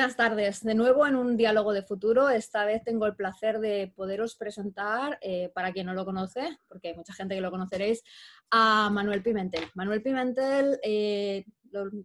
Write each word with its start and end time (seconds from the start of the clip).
Buenas 0.00 0.16
tardes. 0.16 0.64
De 0.64 0.74
nuevo 0.74 1.06
en 1.06 1.14
un 1.14 1.36
diálogo 1.36 1.74
de 1.74 1.82
futuro. 1.82 2.30
Esta 2.30 2.64
vez 2.64 2.82
tengo 2.82 3.04
el 3.04 3.14
placer 3.14 3.60
de 3.60 3.92
poderos 3.94 4.34
presentar, 4.34 5.18
eh, 5.20 5.50
para 5.54 5.74
quien 5.74 5.84
no 5.84 5.92
lo 5.92 6.06
conoce, 6.06 6.56
porque 6.68 6.88
hay 6.88 6.94
mucha 6.94 7.12
gente 7.12 7.34
que 7.34 7.42
lo 7.42 7.50
conoceréis, 7.50 8.02
a 8.50 8.88
Manuel 8.88 9.22
Pimentel. 9.22 9.66
Manuel 9.74 10.00
Pimentel, 10.00 10.80
eh, 10.82 11.44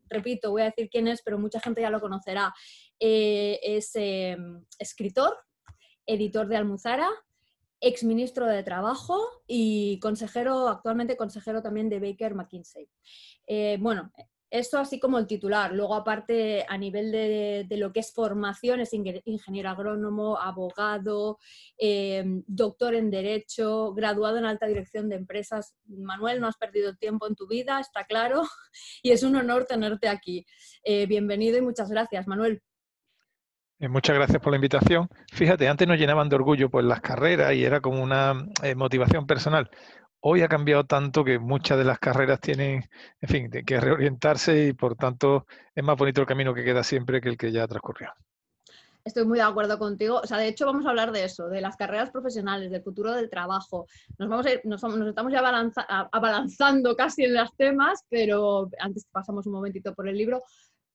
repito, 0.10 0.52
voy 0.52 0.64
a 0.64 0.66
decir 0.66 0.90
quién 0.90 1.08
es, 1.08 1.22
pero 1.22 1.40
mucha 1.40 1.62
gente 1.62 1.80
ya 1.80 1.90
lo 1.90 2.02
conocerá. 2.02 2.54
Eh, 3.00 3.62
es 3.64 3.94
escritor, 4.77 5.38
editor 6.05 6.50
de 6.50 6.58
Almuzara, 6.58 7.08
exministro 7.80 8.46
de 8.46 8.62
Trabajo 8.64 9.26
y 9.48 10.02
consejero, 10.02 10.68
actualmente 10.68 11.16
consejero 11.16 11.62
también 11.62 11.88
de 11.88 12.02
Baker 12.02 12.36
McKinsey. 12.36 12.90
bueno, 13.80 14.12
esto 14.59 14.77
así 14.77 15.00
como 15.00 15.20
el 15.20 15.27
titular. 15.27 15.73
Luego, 15.73 15.95
aparte, 15.95 16.66
a 16.68 16.77
nivel 16.77 17.12
de, 17.12 17.68
lo 17.77 17.91
que 17.91 18.00
es 18.00 18.14
formación, 18.14 18.80
es 18.80 18.94
ingeniero 18.94 19.70
agrónomo, 19.70 20.40
abogado, 20.40 21.40
em, 21.78 22.44
doctor 22.48 22.95
en 22.95 23.12
Derecho, 23.12 23.94
graduado 23.94 24.38
en 24.38 24.45
alta 24.45 24.66
dirección 24.66 25.09
de 25.09 25.16
empresas. 25.16 25.76
Manuel, 25.86 26.40
no 26.40 26.48
has 26.48 26.58
perdido 26.58 26.95
tiempo 26.95 27.28
en 27.28 27.36
tu 27.36 27.48
vida, 27.48 27.80
está 27.80 28.05
claro, 28.05 28.44
y 29.04 29.12
es 29.12 29.23
un 29.23 29.36
honor 29.36 29.66
tenerte 29.66 30.08
aquí. 30.08 30.45
Eh, 30.84 31.06
bienvenido 31.06 31.58
y 31.58 31.62
muchas 31.62 31.90
gracias, 31.90 32.28
Manuel. 32.28 32.62
Eh, 33.80 33.90
muchas 33.90 34.16
gracias 34.16 34.42
por 34.42 34.52
la 34.52 34.58
invitación. 34.58 35.09
Fíjate, 35.34 35.67
antes 35.67 35.86
nos 35.86 36.00
llenaban 36.00 36.30
de 36.30 36.36
orgullo 36.36 36.70
pues 36.70 36.86
las 36.86 37.02
carreras 37.02 37.53
y 37.53 37.66
era 37.66 37.81
como 37.81 38.02
una 38.02 38.48
eh, 38.64 38.73
motivación 38.73 39.28
personal 39.28 39.70
hoy 40.28 40.42
ha 40.42 40.48
cambiado 40.48 40.86
tanto 40.86 41.23
que 41.23 41.38
muchas 41.38 41.78
de 41.78 41.84
las 41.84 42.00
carreras 42.00 42.40
tienen, 42.40 42.90
en 43.22 43.30
fin, 43.30 43.52
que 43.64 43.80
reorientarse 43.80 44.67
y 44.67 44.73
por 44.73 44.95
tanto 44.95 45.45
es 45.76 45.84
más 45.84 45.95
bonito 45.95 46.20
el 46.20 46.28
camino 46.28 46.52
que 46.52 46.64
queda 46.64 46.84
siempre 46.84 47.22
que 47.22 47.30
el 47.30 47.38
que 47.38 47.52
ya 47.52 47.67
transcurrió. 47.67 48.12
Estoy 49.04 49.23
muy 49.28 49.38
de 49.38 49.44
acuerdo 49.44 49.78
contigo. 49.78 50.20
O 50.23 50.26
sea, 50.26 50.40
de 50.40 50.48
hecho, 50.48 50.66
vamos 50.66 50.84
a 50.88 50.90
hablar 50.90 51.12
de 51.12 51.26
eso, 51.26 51.48
de 51.48 51.62
las 51.62 51.76
carreras 51.76 52.09
profesionales, 52.09 52.72
del 52.72 52.82
futuro 52.82 53.12
del 53.12 53.30
trabajo. 53.30 53.86
Nos, 54.17 54.28
vamos 54.28 54.48
nos, 54.64 54.84
estamos 55.08 55.32
ya 55.32 55.44
abalanzando 56.12 56.95
casi 56.95 57.26
en 57.26 57.36
los 57.36 57.56
temas, 57.56 58.04
pero 58.10 58.67
antes 58.80 59.06
pasamos 59.12 59.45
un 59.45 59.54
momentito 59.54 59.94
por 59.94 60.08
el 60.08 60.17
libro 60.17 60.42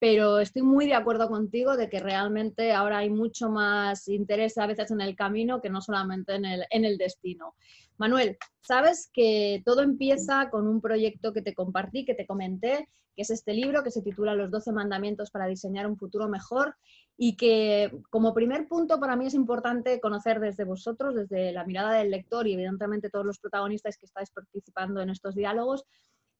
pero 0.00 0.40
estoy 0.40 0.62
muy 0.62 0.86
de 0.86 0.94
acuerdo 0.94 1.28
contigo 1.28 1.76
de 1.76 1.90
que 1.90 2.00
realmente 2.00 2.72
ahora 2.72 2.98
hay 2.98 3.10
mucho 3.10 3.50
más 3.50 4.08
interés 4.08 4.56
a 4.56 4.66
veces 4.66 4.90
en 4.90 5.02
el 5.02 5.14
camino 5.14 5.60
que 5.60 5.68
no 5.68 5.82
solamente 5.82 6.34
en 6.34 6.46
el, 6.46 6.64
en 6.70 6.86
el 6.86 6.96
destino. 6.96 7.54
Manuel, 7.98 8.38
sabes 8.62 9.10
que 9.12 9.62
todo 9.62 9.82
empieza 9.82 10.48
con 10.48 10.66
un 10.66 10.80
proyecto 10.80 11.34
que 11.34 11.42
te 11.42 11.52
compartí, 11.52 12.06
que 12.06 12.14
te 12.14 12.26
comenté, 12.26 12.88
que 13.14 13.22
es 13.22 13.30
este 13.30 13.52
libro 13.52 13.84
que 13.84 13.90
se 13.90 14.00
titula 14.00 14.34
Los 14.34 14.50
12 14.50 14.72
mandamientos 14.72 15.30
para 15.30 15.46
diseñar 15.46 15.86
un 15.86 15.98
futuro 15.98 16.30
mejor 16.30 16.76
y 17.18 17.36
que 17.36 17.92
como 18.08 18.32
primer 18.32 18.68
punto 18.68 18.98
para 18.98 19.16
mí 19.16 19.26
es 19.26 19.34
importante 19.34 20.00
conocer 20.00 20.40
desde 20.40 20.64
vosotros, 20.64 21.14
desde 21.14 21.52
la 21.52 21.66
mirada 21.66 21.92
del 21.92 22.10
lector 22.10 22.46
y 22.46 22.54
evidentemente 22.54 23.10
todos 23.10 23.26
los 23.26 23.38
protagonistas 23.38 23.98
que 23.98 24.06
estáis 24.06 24.30
participando 24.30 25.02
en 25.02 25.10
estos 25.10 25.34
diálogos, 25.34 25.84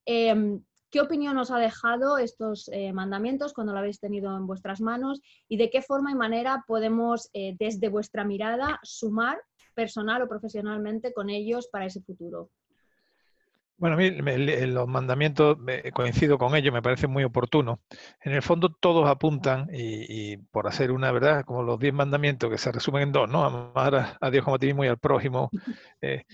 em, 0.07 0.63
¿Qué 0.91 1.01
opinión 1.01 1.39
os 1.39 1.53
ha 1.53 1.59
dejado 1.59 2.19
estos 2.19 2.69
eh, 2.73 2.93
mandamientos 2.93 3.53
cuando 3.53 3.73
lo 3.73 3.79
habéis 3.79 4.01
tenido 4.01 4.37
en 4.37 4.49
vuestras 4.49 4.81
manos 4.81 5.21
y 5.49 5.57
de 5.57 5.71
qué 5.71 5.83
forma 5.83 6.11
y 6.11 6.17
manera 6.17 6.65
podemos, 6.67 7.31
eh, 7.33 7.55
desde 7.61 7.89
vuestra 7.89 8.25
mirada, 8.25 8.81
sumar 8.83 9.39
personal 9.75 10.21
o 10.23 10.29
profesionalmente 10.29 11.13
con 11.13 11.31
ellos 11.31 11.69
para 11.71 11.87
ese 11.87 12.01
futuro? 12.01 12.51
Bueno, 13.81 13.97
a 13.97 13.99
mí 13.99 14.11
los 14.11 14.87
mandamientos, 14.89 15.57
coincido 15.95 16.37
con 16.37 16.55
ellos, 16.55 16.71
me 16.71 16.83
parece 16.83 17.07
muy 17.07 17.25
oportuno. 17.25 17.81
En 18.21 18.33
el 18.35 18.43
fondo 18.43 18.69
todos 18.69 19.09
apuntan, 19.09 19.69
y, 19.73 20.37
por 20.37 20.69
hacer 20.69 20.93
una 20.93 21.11
verdad, 21.13 21.47
como 21.47 21.63
los 21.63 21.79
diez 21.79 21.95
mandamientos 21.95 22.51
que 22.51 22.59
se 22.59 22.73
resumen 22.73 23.05
en 23.05 23.13
dos, 23.13 23.31
¿no? 23.31 23.43
Amar 23.43 24.19
a, 24.21 24.31
Dios 24.31 24.45
como 24.45 24.57
a 24.57 24.59
ti 24.59 24.67
mismo 24.67 24.85
y 24.85 24.89
al 24.89 24.99
prójimo, 24.99 25.49
eh, 26.03 26.25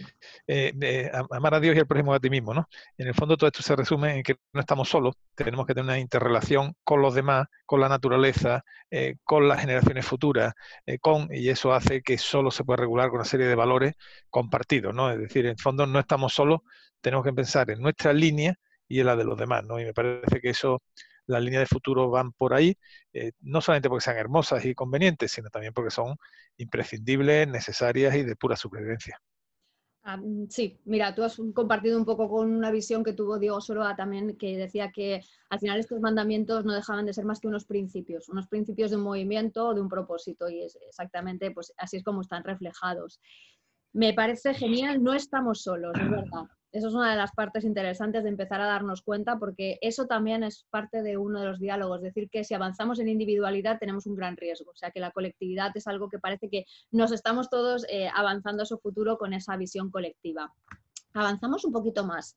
eh, 0.48 1.12
amar 1.30 1.54
a 1.54 1.60
Dios 1.60 1.76
y 1.76 1.78
al 1.78 1.86
prójimo 1.86 2.12
a 2.14 2.18
ti 2.18 2.30
mismo, 2.30 2.52
¿no? 2.52 2.68
En 2.98 3.06
el 3.06 3.14
fondo 3.14 3.36
todo 3.36 3.46
esto 3.46 3.62
se 3.62 3.76
resume 3.76 4.16
en 4.16 4.22
que 4.24 4.34
no 4.52 4.60
estamos 4.60 4.88
solos, 4.88 5.14
tenemos 5.36 5.66
que 5.66 5.74
tener 5.74 5.84
una 5.84 6.00
interrelación 6.00 6.74
con 6.82 7.00
los 7.00 7.14
demás, 7.14 7.46
con 7.64 7.78
la 7.80 7.88
naturaleza, 7.88 8.64
eh, 8.90 9.18
con 9.22 9.46
las 9.46 9.60
generaciones 9.60 10.04
futuras, 10.04 10.52
con, 11.00 11.28
y 11.30 11.48
eso 11.48 11.72
hace 11.72 12.02
que 12.02 12.18
solo 12.18 12.50
se 12.50 12.64
pueda 12.64 12.78
regular 12.78 13.08
con 13.08 13.20
una 13.20 13.24
serie 13.24 13.46
de 13.46 13.54
valores 13.54 13.94
compartidos, 14.30 14.92
¿no? 14.92 15.12
Es 15.12 15.18
decir, 15.20 15.44
en 15.44 15.52
el 15.52 15.60
fondo 15.60 15.86
no 15.86 16.00
estamos 16.00 16.34
solos, 16.34 16.62
tenemos 17.00 17.24
que 17.24 17.32
pensar 17.32 17.70
en 17.70 17.80
nuestra 17.80 18.12
línea 18.12 18.54
y 18.88 19.00
en 19.00 19.06
la 19.06 19.16
de 19.16 19.24
los 19.24 19.38
demás, 19.38 19.64
¿no? 19.64 19.80
Y 19.80 19.84
me 19.84 19.94
parece 19.94 20.40
que 20.40 20.50
eso, 20.50 20.82
las 21.26 21.42
líneas 21.42 21.62
de 21.62 21.66
futuro 21.66 22.10
van 22.10 22.32
por 22.32 22.54
ahí, 22.54 22.76
eh, 23.12 23.32
no 23.40 23.60
solamente 23.60 23.88
porque 23.88 24.04
sean 24.04 24.16
hermosas 24.18 24.64
y 24.64 24.74
convenientes, 24.74 25.32
sino 25.32 25.50
también 25.50 25.72
porque 25.74 25.90
son 25.90 26.16
imprescindibles, 26.58 27.48
necesarias 27.48 28.14
y 28.14 28.22
de 28.24 28.36
pura 28.36 28.56
supervivencia. 28.56 29.18
Ah, 30.08 30.16
mm, 30.18 30.46
sí, 30.50 30.78
mira, 30.84 31.14
tú 31.14 31.24
has 31.24 31.36
compartido 31.52 31.98
un 31.98 32.04
poco 32.04 32.28
con 32.28 32.52
una 32.52 32.70
visión 32.70 33.02
que 33.02 33.12
tuvo 33.12 33.38
Diego 33.40 33.60
Soroa 33.60 33.96
también, 33.96 34.36
que 34.36 34.56
decía 34.56 34.92
que 34.92 35.20
al 35.50 35.58
final 35.58 35.80
estos 35.80 36.00
mandamientos 36.00 36.64
no 36.64 36.72
dejaban 36.74 37.06
de 37.06 37.12
ser 37.12 37.24
más 37.24 37.40
que 37.40 37.48
unos 37.48 37.64
principios, 37.64 38.28
unos 38.28 38.46
principios 38.46 38.90
de 38.92 38.96
un 38.98 39.02
movimiento 39.02 39.66
o 39.68 39.74
de 39.74 39.80
un 39.80 39.88
propósito, 39.88 40.48
y 40.48 40.62
es 40.62 40.78
exactamente 40.88 41.50
pues 41.50 41.72
así 41.76 41.96
es 41.96 42.04
como 42.04 42.20
están 42.20 42.44
reflejados. 42.44 43.20
Me 43.96 44.12
parece 44.12 44.52
genial, 44.52 45.02
no 45.02 45.14
estamos 45.14 45.62
solos, 45.62 45.94
es 45.98 46.10
verdad. 46.10 46.42
Eso 46.70 46.88
es 46.88 46.94
una 46.94 47.12
de 47.12 47.16
las 47.16 47.32
partes 47.32 47.64
interesantes 47.64 48.24
de 48.24 48.28
empezar 48.28 48.60
a 48.60 48.66
darnos 48.66 49.00
cuenta 49.00 49.38
porque 49.38 49.78
eso 49.80 50.06
también 50.06 50.42
es 50.42 50.66
parte 50.68 51.02
de 51.02 51.16
uno 51.16 51.40
de 51.40 51.46
los 51.46 51.58
diálogos, 51.58 52.00
es 52.00 52.02
decir, 52.12 52.28
que 52.28 52.44
si 52.44 52.52
avanzamos 52.52 52.98
en 52.98 53.08
individualidad 53.08 53.78
tenemos 53.78 54.04
un 54.04 54.14
gran 54.14 54.36
riesgo, 54.36 54.72
o 54.72 54.76
sea 54.76 54.90
que 54.90 55.00
la 55.00 55.12
colectividad 55.12 55.74
es 55.74 55.86
algo 55.86 56.10
que 56.10 56.18
parece 56.18 56.50
que 56.50 56.66
nos 56.90 57.10
estamos 57.10 57.48
todos 57.48 57.86
eh, 57.88 58.10
avanzando 58.14 58.64
a 58.64 58.66
su 58.66 58.76
futuro 58.76 59.16
con 59.16 59.32
esa 59.32 59.56
visión 59.56 59.90
colectiva. 59.90 60.52
Avanzamos 61.14 61.64
un 61.64 61.72
poquito 61.72 62.04
más. 62.04 62.36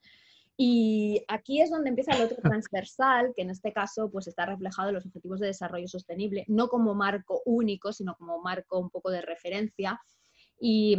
Y 0.56 1.25
aquí 1.28 1.59
es 1.59 1.72
donde 1.72 1.90
empieza 1.90 2.16
el 2.16 2.24
otro 2.24 2.38
transversal, 2.42 3.34
que 3.36 3.42
en 3.42 3.50
este 3.50 3.74
caso 3.74 4.09
pues 4.09 4.28
está 4.28 4.46
reflejado 4.46 4.88
en 4.90 4.96
los 4.96 5.06
objetivos 5.06 5.42
de 5.42 5.48
desarrollo 5.48 5.90
sostenible, 5.90 6.46
no 6.48 6.69
como 6.69 6.96
marco 6.96 7.42
único, 7.44 7.92
sino 7.92 8.16
como 8.16 8.42
marco 8.42 8.80
un 8.80 8.90
poco 8.90 9.12
de 9.12 9.19
referencia. 9.19 10.00
Y 10.62 10.98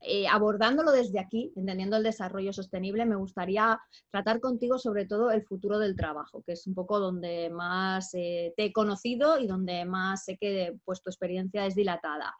eh, 0.00 0.28
abordándolo 0.28 0.92
desde 0.92 1.18
aquí, 1.18 1.52
entendiendo 1.56 1.96
el 1.96 2.04
desarrollo 2.04 2.52
sostenible, 2.52 3.04
me 3.04 3.16
gustaría 3.16 3.80
tratar 4.10 4.40
contigo 4.40 4.78
sobre 4.78 5.06
todo 5.06 5.30
el 5.30 5.42
futuro 5.42 5.78
del 5.78 5.96
trabajo, 5.96 6.42
que 6.46 6.52
es 6.52 6.66
un 6.66 6.74
poco 6.74 7.00
donde 7.00 7.50
más 7.50 8.10
eh, 8.14 8.54
te 8.56 8.66
he 8.66 8.72
conocido 8.72 9.38
y 9.38 9.46
donde 9.46 9.84
más 9.84 10.24
sé 10.24 10.38
que 10.38 10.78
pues, 10.84 11.02
tu 11.02 11.10
experiencia 11.10 11.66
es 11.66 11.74
dilatada. 11.74 12.34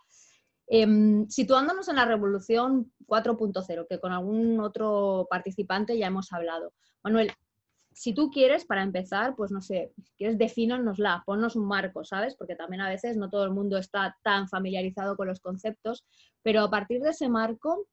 Em, 0.69 1.27
situándonos 1.29 1.89
en 1.89 1.97
la 1.97 2.05
revolución 2.05 2.93
4.0, 3.07 3.87
que 3.89 3.99
con 3.99 4.13
algún 4.13 4.61
otro 4.61 5.27
participante 5.29 5.99
ya 5.99 6.07
hemos 6.07 6.33
hablado. 6.33 6.75
Manuel, 7.03 7.33
si 7.99 8.15
tú 8.15 8.31
quieres, 8.31 8.65
para 8.65 8.85
empezar, 8.85 9.35
pues 9.35 9.51
no 9.51 9.61
sé, 9.61 9.93
quieres, 10.17 10.39
defínanosla, 10.39 11.25
ponnos 11.27 11.57
un 11.57 11.67
marco, 11.67 12.05
¿sabes? 12.05 12.37
Porque 12.37 12.55
también 12.55 12.81
a 12.81 12.89
veces 12.89 13.17
no 13.17 13.29
todo 13.29 13.43
el 13.43 13.51
mundo 13.51 13.77
está 13.77 14.17
tan 14.23 14.49
familiarizado 14.49 15.17
con 15.17 15.27
los 15.27 15.41
conceptos, 15.41 16.07
pero 16.45 16.63
a 16.63 16.71
partir 16.71 17.01
de 17.01 17.11
ese 17.11 17.29
marco, 17.29 17.89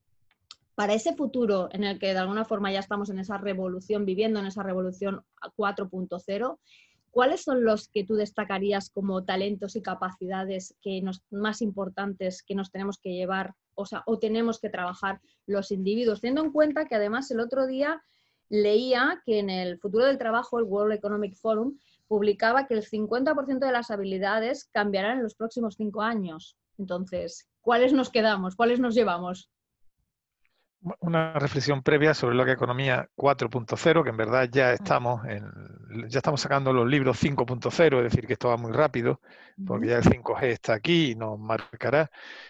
para 0.76 0.94
ese 0.94 1.16
futuro 1.16 1.68
en 1.72 1.82
el 1.82 1.98
que 1.98 2.12
de 2.12 2.20
alguna 2.20 2.44
forma 2.44 2.70
ya 2.70 2.78
estamos 2.78 3.10
en 3.10 3.18
esa 3.18 3.36
revolución, 3.38 4.06
viviendo 4.06 4.38
en 4.38 4.46
esa 4.46 4.62
revolución 4.62 5.24
4.0, 5.56 6.58
¿cuáles 7.10 7.42
son 7.42 7.64
los 7.64 7.88
que 7.88 8.04
tú 8.04 8.14
destacarías 8.14 8.90
como 8.90 9.24
talentos 9.24 9.74
y 9.74 9.82
capacidades 9.82 10.76
que 10.82 11.02
nos, 11.02 11.24
más 11.32 11.62
importantes 11.62 12.44
que 12.44 12.54
nos 12.54 12.70
tenemos 12.70 12.98
que 12.98 13.12
llevar, 13.12 13.54
o 13.74 13.84
sea, 13.86 14.04
o 14.06 14.20
tenemos 14.20 14.60
que 14.60 14.70
trabajar 14.70 15.20
los 15.46 15.72
individuos? 15.72 16.20
Teniendo 16.20 16.44
en 16.44 16.52
cuenta 16.52 16.86
que 16.86 16.94
además 16.94 17.28
el 17.32 17.40
otro 17.40 17.66
día 17.66 18.00
leía 18.48 19.22
que 19.24 19.38
en 19.38 19.50
el 19.50 19.78
futuro 19.78 20.04
del 20.06 20.18
trabajo, 20.18 20.58
el 20.58 20.64
World 20.64 20.94
Economic 20.94 21.36
Forum 21.36 21.78
publicaba 22.08 22.66
que 22.66 22.74
el 22.74 22.82
50% 22.82 23.58
de 23.58 23.72
las 23.72 23.90
habilidades 23.90 24.68
cambiarán 24.72 25.18
en 25.18 25.22
los 25.24 25.34
próximos 25.34 25.74
cinco 25.76 26.02
años. 26.02 26.56
Entonces, 26.78 27.48
¿cuáles 27.60 27.92
nos 27.92 28.10
quedamos? 28.10 28.54
¿Cuáles 28.54 28.78
nos 28.78 28.94
llevamos? 28.94 29.50
Una 31.00 31.32
reflexión 31.32 31.82
previa 31.82 32.14
sobre 32.14 32.36
lo 32.36 32.44
que 32.44 32.52
economía 32.52 33.08
4.0, 33.16 34.04
que 34.04 34.10
en 34.10 34.16
verdad 34.16 34.48
ya 34.52 34.72
estamos 34.72 35.24
en, 35.24 35.50
ya 36.08 36.18
estamos 36.18 36.40
sacando 36.40 36.72
los 36.72 36.86
libros 36.86 37.20
5.0, 37.20 37.96
es 37.96 38.04
decir, 38.04 38.26
que 38.26 38.34
esto 38.34 38.50
va 38.50 38.56
muy 38.56 38.70
rápido, 38.70 39.20
porque 39.66 39.88
ya 39.88 39.96
el 39.96 40.04
5G 40.04 40.42
está 40.44 40.74
aquí 40.74 41.10
y 41.10 41.14
nos 41.16 41.40
marcará. 41.40 42.08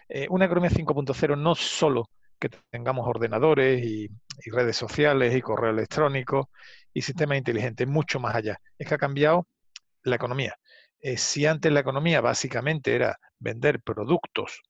Eh, 0.09 0.27
una 0.29 0.45
economía 0.45 0.71
5.0 0.71 1.39
no 1.39 1.55
solo 1.55 2.11
que 2.39 2.51
tengamos 2.71 3.07
ordenadores 3.07 3.85
y, 3.85 4.09
redes 4.47 4.77
sociales 4.77 5.35
y 5.35 5.41
correo 5.41 5.71
electrónico 5.71 6.51
y 6.93 7.03
sistemas 7.03 7.39
inteligentes, 7.39 7.89
mucho 7.89 8.21
más 8.21 8.35
allá. 8.35 8.61
Es 8.79 8.87
que 8.87 8.95
ha 8.95 8.99
cambiado 8.99 9.49
la 10.03 10.17
economía. 10.17 10.57
Eh, 11.01 11.17
si 11.17 11.47
antes 11.47 11.73
la 11.73 11.81
economía 11.81 12.21
básicamente 12.21 12.95
era 12.95 13.19
vender 13.39 13.81
productos, 13.83 14.63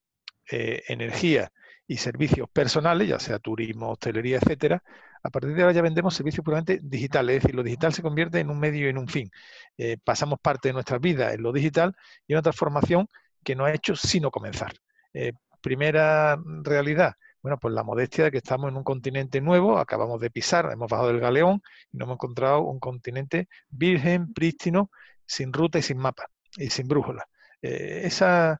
eh, 0.49 0.83
energía 0.87 1.51
y 1.85 1.97
servicios 1.97 2.49
personales, 2.49 3.09
ya 3.09 3.19
sea 3.19 3.39
turismo, 3.39 3.91
hostelería, 3.91 4.37
etcétera, 4.37 4.81
a 5.23 5.29
partir 5.29 5.53
de 5.53 5.61
ahora 5.61 5.73
ya 5.73 5.81
vendemos 5.81 6.15
servicios 6.15 6.43
puramente 6.43 6.79
digitales, 6.81 7.37
es 7.37 7.43
decir, 7.43 7.55
lo 7.55 7.63
digital 7.63 7.93
se 7.93 8.01
convierte 8.01 8.39
en 8.39 8.49
un 8.49 8.59
medio 8.59 8.87
y 8.87 8.89
en 8.89 8.97
un 8.97 9.07
fin. 9.07 9.29
Eh, 9.77 9.97
pasamos 10.03 10.39
parte 10.39 10.69
de 10.69 10.73
nuestra 10.73 10.97
vida 10.99 11.33
en 11.33 11.43
lo 11.43 11.51
digital 11.51 11.95
y 12.25 12.33
una 12.33 12.41
transformación 12.41 13.07
que 13.43 13.55
no 13.55 13.65
ha 13.65 13.73
hecho 13.73 13.95
sino 13.95 14.31
comenzar. 14.31 14.73
Primera 15.61 16.37
realidad, 16.63 17.15
bueno, 17.47 17.59
pues 17.59 17.73
la 17.73 17.83
modestia 17.83 18.25
de 18.25 18.31
que 18.31 18.39
estamos 18.39 18.69
en 18.69 18.75
un 18.75 18.83
continente 18.83 19.39
nuevo, 19.39 19.77
acabamos 19.77 20.19
de 20.19 20.29
pisar, 20.29 20.69
hemos 20.69 20.89
bajado 20.89 21.07
del 21.07 21.21
galeón 21.21 21.61
y 21.93 21.97
nos 21.97 22.07
hemos 22.07 22.15
encontrado 22.15 22.61
un 22.63 22.77
continente 22.77 23.47
virgen, 23.69 24.33
prístino, 24.33 24.91
sin 25.25 25.53
ruta 25.53 25.79
y 25.79 25.81
sin 25.81 25.97
mapa 25.97 26.25
y 26.57 26.69
sin 26.69 26.89
brújula. 26.89 27.25
Eh, 27.61 28.01
esa, 28.03 28.59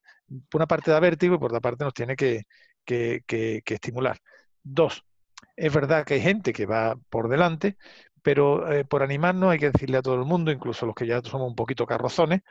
por 0.49 0.59
una 0.59 0.67
parte 0.67 0.89
da 0.91 1.01
vértigo 1.01 1.35
y 1.35 1.37
por 1.37 1.49
otra 1.49 1.59
parte 1.59 1.83
nos 1.83 1.93
tiene 1.93 2.15
que, 2.15 2.45
estimular. 2.85 4.17
Dos, 4.63 5.03
es 5.57 5.73
verdad 5.73 6.05
que 6.05 6.13
hay 6.13 6.21
gente 6.21 6.53
que 6.53 6.65
va 6.65 6.95
por 7.09 7.27
delante, 7.27 7.75
pero 8.21 8.71
eh, 8.71 8.85
por 8.85 9.03
animarnos 9.03 9.51
hay 9.51 9.59
que 9.59 9.71
decirle 9.71 9.97
a 9.97 10.01
todo 10.01 10.15
el 10.15 10.25
mundo, 10.25 10.49
incluso 10.49 10.85
los 10.85 10.95
que 10.95 11.07
ya 11.07 11.21
somos 11.21 11.49
un 11.49 11.55
poquito 11.55 11.85
carrozones, 11.85 12.41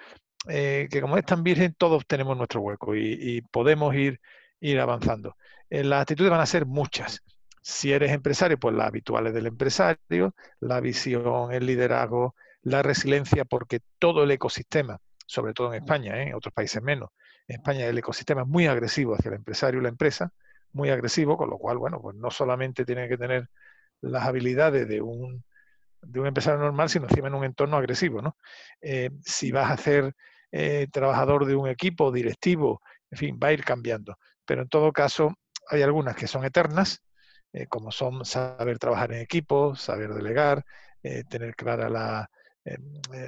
eh, 0.49 0.87
que 0.91 1.01
como 1.01 1.17
es 1.17 1.25
tan 1.25 1.43
virgen, 1.43 1.75
todos 1.79 2.07
tenemos 2.07 2.37
nuestro 2.37 2.61
hueco 2.61 2.95
y, 2.95 3.41
podemos 3.51 3.95
ir, 3.95 4.21
ir 4.61 4.81
avanzando. 4.81 5.37
las 5.71 6.03
actitudes 6.03 6.31
van 6.31 6.41
a 6.41 6.47
ser 6.47 6.67
muchas. 6.67 7.23
Si 7.63 7.93
eres 7.93 8.13
empresario, 8.13 8.59
pues 8.59 8.75
las 8.75 8.87
habituales 8.89 9.35
del 9.35 9.47
empresario, 9.47 10.35
la 10.61 10.81
visión, 10.81 11.53
el 11.53 11.67
liderazgo, 11.67 12.35
la 12.63 12.83
resiliencia, 12.83 13.45
porque 13.45 13.81
todo 13.99 14.23
el 14.25 14.31
ecosistema 14.31 15.01
sobre 15.27 15.53
todo 15.53 15.75
en 15.75 15.83
España, 15.83 16.17
¿eh? 16.17 16.29
en 16.29 16.35
otros 16.35 16.55
países 16.55 16.83
menos. 16.83 17.11
En 17.49 17.57
España 17.57 17.87
el 17.87 17.99
ecosistema 17.99 18.43
es 18.43 18.49
muy 18.49 18.67
agresivo 18.67 19.15
hacia 19.15 19.29
el 19.31 19.35
empresario 19.35 19.81
y 19.81 19.83
la 19.83 19.89
empresa, 19.89 20.33
muy 20.73 20.91
agresivo, 20.91 21.37
con 21.37 21.51
lo 21.51 21.59
cual, 21.59 21.79
bueno, 21.79 22.01
pues 22.01 22.17
no 22.17 22.31
solamente 22.31 22.85
tiene 22.85 23.09
que 23.09 23.19
tener 23.19 23.49
las 24.01 24.25
habilidades 24.25 24.89
de 24.89 25.03
un, 25.03 25.45
de 26.03 26.21
un 26.21 26.27
empresario 26.27 26.61
normal, 26.61 26.89
sino 26.89 27.07
encima 27.09 27.29
en 27.29 27.35
un 27.35 27.45
entorno 27.45 27.77
agresivo, 27.77 28.23
¿no? 28.23 28.37
Eh, 28.81 29.11
si 29.25 29.51
vas 29.53 29.71
a 29.71 29.77
ser 29.77 30.15
eh, 30.53 30.87
trabajador 30.93 31.47
de 31.47 31.57
un 31.57 31.69
equipo, 31.69 32.13
directivo, 32.13 32.83
en 33.11 33.19
fin, 33.19 33.41
va 33.43 33.49
a 33.49 33.53
ir 33.53 33.65
cambiando. 33.65 34.17
Pero 34.47 34.63
en 34.63 34.69
todo 34.69 34.93
caso, 34.93 35.35
hay 35.69 35.83
algunas 35.83 36.17
que 36.17 36.27
son 36.27 36.45
eternas, 36.45 37.03
como 37.69 37.91
son 37.91 38.25
saber 38.25 38.79
trabajar 38.79 39.13
en 39.13 39.21
equipo, 39.21 39.75
saber 39.77 40.13
delegar, 40.15 40.65
tener 41.29 41.55
clara 41.57 41.89
la, 41.89 42.31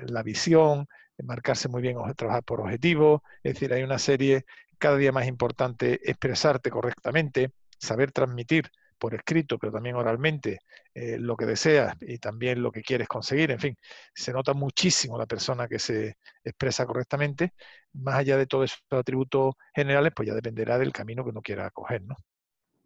la 0.06 0.22
visión, 0.22 0.86
marcarse 1.24 1.68
muy 1.68 1.82
bien, 1.82 1.96
trabajar 2.16 2.44
por 2.44 2.60
objetivos, 2.60 3.22
es 3.42 3.54
decir, 3.54 3.72
hay 3.72 3.82
una 3.82 3.98
serie 3.98 4.44
cada 4.78 4.96
día 4.96 5.12
más 5.12 5.26
importante, 5.26 6.00
expresarte 6.08 6.70
correctamente, 6.70 7.52
saber 7.78 8.12
transmitir 8.12 8.70
por 8.98 9.14
escrito, 9.14 9.58
pero 9.58 9.72
también 9.72 9.96
oralmente, 9.96 10.60
eh, 10.94 11.18
lo 11.18 11.36
que 11.36 11.46
deseas 11.46 11.96
y 12.00 12.18
también 12.18 12.62
lo 12.62 12.72
que 12.72 12.82
quieres 12.82 13.08
conseguir. 13.08 13.50
En 13.50 13.58
fin, 13.60 13.76
se 14.14 14.32
nota 14.32 14.54
muchísimo 14.54 15.18
la 15.18 15.26
persona 15.26 15.68
que 15.68 15.78
se 15.78 16.16
expresa 16.44 16.86
correctamente. 16.86 17.52
Más 17.94 18.16
allá 18.16 18.36
de 18.36 18.46
todos 18.46 18.72
esos 18.72 18.82
atributos 18.90 19.54
generales, 19.74 20.12
pues 20.14 20.28
ya 20.28 20.34
dependerá 20.34 20.78
del 20.78 20.92
camino 20.92 21.24
que 21.24 21.30
uno 21.30 21.42
quiera 21.42 21.70
coger, 21.70 22.02
¿no? 22.02 22.16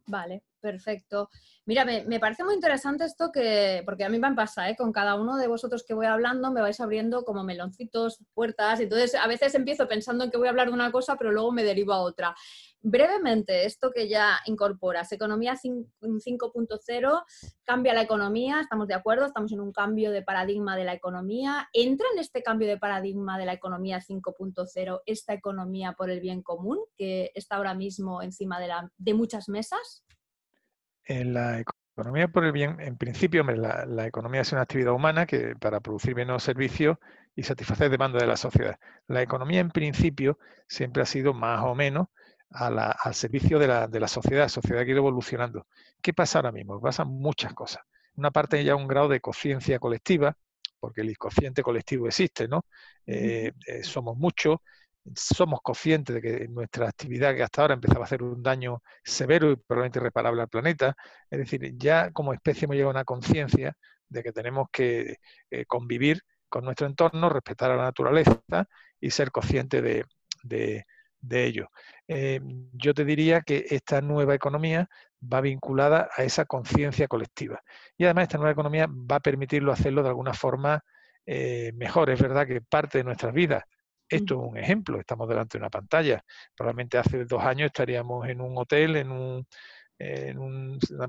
Vale, 0.06 0.43
perfecto. 0.62 1.29
Mira, 1.67 1.85
me, 1.85 2.19
parece 2.19 2.43
muy 2.43 2.55
interesante 2.55 3.05
esto 3.05 3.31
que, 3.31 3.82
porque 3.85 4.05
a 4.05 4.09
mí 4.09 4.19
me 4.19 4.35
pasa, 4.35 4.70
¿eh? 4.70 4.76
con 4.76 4.91
cada 4.93 5.17
uno 5.17 5.37
de 5.37 5.47
vosotros 5.47 5.85
que 5.87 5.94
voy 5.94 6.06
hablando 6.06 6.50
me 6.50 6.61
vais 6.61 6.81
abriendo 6.81 7.25
como 7.25 7.44
meloncitos, 7.44 8.19
puertas, 8.32 8.81
entonces 8.81 9.14
a 9.14 9.26
veces 9.26 9.55
empiezo 9.55 9.87
pensando 9.87 10.25
en 10.25 10.31
que 10.31 10.38
voy 10.38 10.47
a 10.47 10.50
hablar 10.50 10.69
de 10.69 10.75
una 10.75 10.91
cosa, 10.91 11.17
pero 11.17 11.31
luego 11.31 11.53
me 11.53 11.62
derivo 11.62 11.93
a 11.93 12.00
otra. 12.00 12.35
Brevemente, 12.81 13.64
esto 13.64 13.93
que 13.93 14.09
ya 14.09 14.41
incorporas, 14.47 15.12
economía 15.12 15.55
5.0, 15.55 17.23
cambia 17.62 17.94
la 17.94 18.03
economía, 18.03 18.61
estamos 18.61 18.88
de 18.88 18.94
acuerdo, 18.94 19.26
estamos 19.26 19.53
en 19.53 19.61
un 19.61 19.73
cambio 19.73 20.11
de 20.11 20.23
paradigma 20.23 20.76
de 20.76 20.85
la 20.85 20.94
economía. 20.94 21.69
¿Entra 21.73 22.09
en 22.12 22.19
este 22.19 22.43
cambio 22.43 22.67
de 22.67 22.79
paradigma 22.79 23.38
de 23.38 23.47
la 23.47 23.53
economía 23.53 24.00
5.0 24.00 25.00
esta 25.06 25.32
economía 25.32 25.93
por 25.93 26.11
el 26.11 26.19
bien 26.19 26.43
común 26.43 26.81
que 26.97 27.31
está 27.37 27.55
ahora 27.55 27.75
mismo 27.75 28.20
encima 28.20 28.59
de, 28.59 28.67
la, 28.67 28.91
de 28.97 29.14
muchas 29.14 29.49
mesas? 29.49 30.05
En 31.04 31.34
la 31.34 31.60
economía 31.60 32.28
por 32.28 32.44
el 32.44 32.52
bien, 32.52 32.81
en 32.81 32.96
principio, 32.96 33.43
la, 33.44 34.06
economía 34.06 34.43
es 34.43 34.52
una 34.52 34.62
actividad 34.62 34.93
humana 34.93 35.26
que 35.26 35.54
para 35.56 35.81
producir 35.81 36.14
bienes 36.14 36.43
servicios 36.43 36.99
y 37.34 37.43
satisfacer 37.43 37.90
demanda 37.90 38.19
de 38.19 38.26
la 38.26 38.37
sociedad. 38.37 38.76
La 39.08 39.22
economía, 39.22 39.60
en 39.60 39.70
principio, 39.70 40.38
siempre 40.69 41.02
ha 41.02 41.06
sido 41.06 41.34
más 41.34 41.62
o 41.64 41.75
menos 41.75 42.08
al 42.50 43.14
servicio 43.14 43.58
de 43.58 43.66
la, 43.66 43.88
de 43.88 44.00
la 44.00 44.08
sociedad, 44.08 44.43
la 44.43 44.49
sociedad 44.49 44.82
que 44.82 44.90
ha 44.90 44.93
ido 44.93 44.99
evolucionando. 44.99 45.66
¿Qué 46.02 46.12
pasa 46.12 46.38
ahora 46.38 46.52
mismo? 46.52 46.81
Pasan 46.81 47.08
muchas 47.08 47.54
cosas. 47.54 47.82
Una 48.16 48.31
parte 48.31 48.62
ya 48.62 48.76
un 48.76 48.87
grado 48.88 49.08
de 49.08 49.20
conciencia 49.20 49.78
colectiva, 49.78 50.37
porque 50.78 51.00
el 51.00 51.10
inconsciente 51.10 51.62
colectivo 51.62 52.06
existe, 52.08 52.49
¿no? 52.49 52.66
Eh, 53.06 53.52
eh, 53.66 53.82
somos 53.84 54.16
muchos, 54.19 54.58
somos 55.14 55.60
conscientes 55.62 56.14
de 56.14 56.22
que 56.22 56.49
nuestra 56.49 56.88
actividad 56.88 57.34
que 57.34 57.43
hasta 57.43 57.62
ahora 57.62 57.75
empezaba 57.75 58.02
a 58.02 58.04
hacer 58.04 58.22
un 58.22 58.43
daño 58.43 58.82
severo 59.04 59.50
y 59.50 59.56
probablemente 59.56 59.99
irreparable 59.99 60.43
al 60.43 60.49
planeta, 60.49 60.94
es 61.31 61.38
decir, 61.38 61.76
ya 61.76 62.10
como 62.12 62.32
especie 62.32 62.66
hemos 62.66 62.76
llegado 62.76 62.90
a 62.90 62.94
una 62.94 63.04
conciencia 63.04 63.76
de 64.08 64.22
que 64.22 64.32
tenemos 64.32 64.69
que 64.72 65.16
eh, 65.50 65.64
convivir 65.66 66.22
con 66.49 66.64
nuestro 66.64 66.87
entorno, 66.87 67.28
respetar 67.31 67.70
a 67.70 67.76
la 67.76 67.84
naturaleza 67.84 68.40
y 69.00 69.10
ser 69.10 69.31
conscientes 69.31 70.04
de, 70.43 70.84
ello. 71.31 71.69
Eh, 72.08 72.40
yo 72.72 72.94
te 72.94 73.04
diría 73.04 73.40
que 73.40 73.66
esta 73.70 74.00
nueva 74.00 74.34
economía 74.34 74.88
va 75.22 75.40
vinculada 75.40 76.10
a 76.14 76.25
esa 76.25 76.44
conciencia 76.44 77.08
colectiva. 77.08 77.62
Y 77.96 78.04
además 78.04 78.25
esta 78.25 78.38
nueva 78.38 78.52
economía 78.52 78.87
va 78.88 79.16
a 79.16 79.20
permitirlo 79.20 79.72
hacerlo 79.72 80.02
de 80.02 80.08
alguna 80.10 80.34
forma 80.34 80.84
eh, 81.26 81.72
mejor. 81.75 82.10
Es 82.10 82.20
verdad 82.20 82.46
que 82.46 82.60
parte 82.60 82.99
de 82.99 83.04
nuestras 83.04 83.32
vidas 83.32 83.64
esto 84.17 84.35
es 84.35 84.50
un 84.50 84.56
ejemplo, 84.59 84.99
estamos 85.00 85.29
delante 85.29 85.59
de 85.59 85.62
una 85.62 85.70
pantalla. 85.70 86.25
Probablemente 86.56 86.99
hace 86.99 87.25
dos 87.25 87.43
años 87.43 87.67
estaríamos 87.67 88.29
en 88.29 88.41
un 88.41 88.56
hotel, 88.59 88.97
en 88.97 89.11
un, 89.11 89.47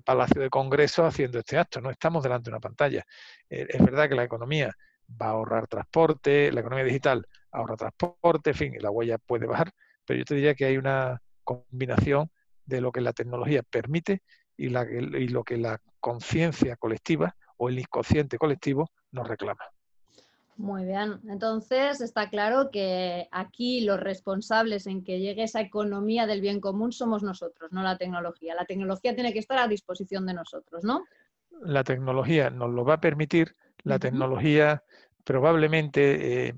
palacio 0.05 0.41
de 0.41 0.49
congreso 0.49 1.05
haciendo 1.05 1.39
este 1.39 1.57
acto, 1.57 1.81
no 1.81 1.89
estamos 1.89 2.21
delante 2.23 2.49
de 2.49 2.55
una 2.55 2.59
pantalla. 2.59 3.03
Eh, 3.49 3.65
es 3.67 3.83
verdad 3.83 4.07
que 4.07 4.15
la 4.15 4.23
economía 4.23 4.71
va 5.21 5.27
a 5.27 5.29
ahorrar 5.31 5.67
transporte, 5.67 6.51
la 6.51 6.61
economía 6.61 6.85
digital 6.85 7.27
ahorra 7.51 7.75
transporte, 7.75 8.51
en 8.51 8.55
fin, 8.55 8.73
la 8.79 8.91
huella 8.91 9.17
puede 9.17 9.45
bajar, 9.45 9.71
pero 10.05 10.19
yo 10.19 10.25
te 10.25 10.35
diría 10.35 10.55
que 10.55 10.65
hay 10.65 10.77
una 10.77 11.21
combinación 11.43 12.29
de 12.65 12.81
lo 12.81 12.91
que 12.91 13.01
la 13.01 13.13
tecnología 13.13 13.63
permite 13.63 14.21
y, 14.57 14.67
y 14.67 15.27
lo 15.27 15.43
que 15.43 15.57
la 15.57 15.79
conciencia 15.99 16.75
colectiva 16.77 17.35
o 17.57 17.69
el 17.69 17.79
inconsciente 17.79 18.37
colectivo 18.37 18.89
nos 19.11 19.27
reclama. 19.27 19.63
Muy 20.55 20.85
bien, 20.85 21.19
entonces 21.27 21.99
está 21.99 22.29
claro 22.29 22.69
que 22.71 23.27
aquí 23.31 23.81
los 23.81 23.99
responsables 23.99 24.85
en 24.85 25.03
que 25.03 25.19
llegue 25.19 25.43
esa 25.43 25.61
economía 25.61 26.27
del 26.27 26.41
bien 26.41 26.59
común 26.59 26.91
somos 26.91 27.23
nosotros, 27.23 27.71
no 27.71 27.81
la 27.81 27.97
tecnología. 27.97 28.53
La 28.53 28.65
tecnología 28.65 29.15
tiene 29.15 29.33
que 29.33 29.39
estar 29.39 29.57
a 29.57 29.67
disposición 29.67 30.27
de 30.27 30.35
nosotros, 30.35 30.83
¿no? 30.83 31.03
La 31.63 31.83
tecnología 31.83 32.51
nos 32.51 32.69
lo 32.71 32.85
va 32.85 32.95
a 32.95 33.01
permitir, 33.01 33.55
la 33.83 33.97
tecnología 33.97 34.83
probablemente 35.23 36.47
eh, 36.47 36.55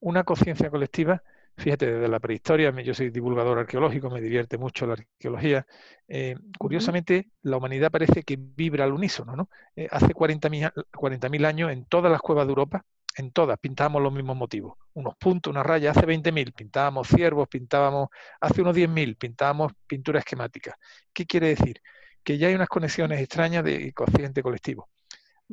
una 0.00 0.24
conciencia 0.24 0.70
colectiva, 0.70 1.22
fíjate, 1.56 1.92
desde 1.92 2.08
la 2.08 2.20
prehistoria, 2.20 2.70
yo 2.82 2.94
soy 2.94 3.10
divulgador 3.10 3.58
arqueológico, 3.58 4.10
me 4.10 4.20
divierte 4.20 4.58
mucho 4.58 4.86
la 4.86 4.94
arqueología, 4.94 5.66
eh, 6.08 6.36
curiosamente 6.58 7.30
la 7.42 7.56
humanidad 7.56 7.90
parece 7.90 8.22
que 8.22 8.36
vibra 8.38 8.84
al 8.84 8.92
unísono, 8.92 9.36
¿no? 9.36 9.48
Eh, 9.76 9.88
hace 9.90 10.12
40.000 10.14 10.72
40 10.94 11.28
años 11.48 11.70
en 11.70 11.84
todas 11.86 12.10
las 12.10 12.20
cuevas 12.20 12.46
de 12.46 12.50
Europa, 12.50 12.84
en 13.16 13.32
todas 13.32 13.58
pintábamos 13.58 14.02
los 14.02 14.12
mismos 14.12 14.36
motivos. 14.36 14.74
Unos 14.94 15.14
puntos, 15.16 15.50
una 15.50 15.62
raya, 15.62 15.90
hace 15.90 16.06
20.000 16.06 16.52
pintábamos 16.52 17.08
ciervos, 17.08 17.48
pintábamos, 17.48 18.08
hace 18.40 18.62
unos 18.62 18.76
10.000 18.76 19.16
pintábamos 19.16 19.72
pintura 19.86 20.20
esquemática. 20.20 20.76
¿Qué 21.12 21.26
quiere 21.26 21.48
decir? 21.48 21.80
Que 22.22 22.38
ya 22.38 22.48
hay 22.48 22.54
unas 22.54 22.68
conexiones 22.68 23.20
extrañas 23.20 23.64
de 23.64 23.92
consciente 23.92 24.42
colectivo. 24.42 24.88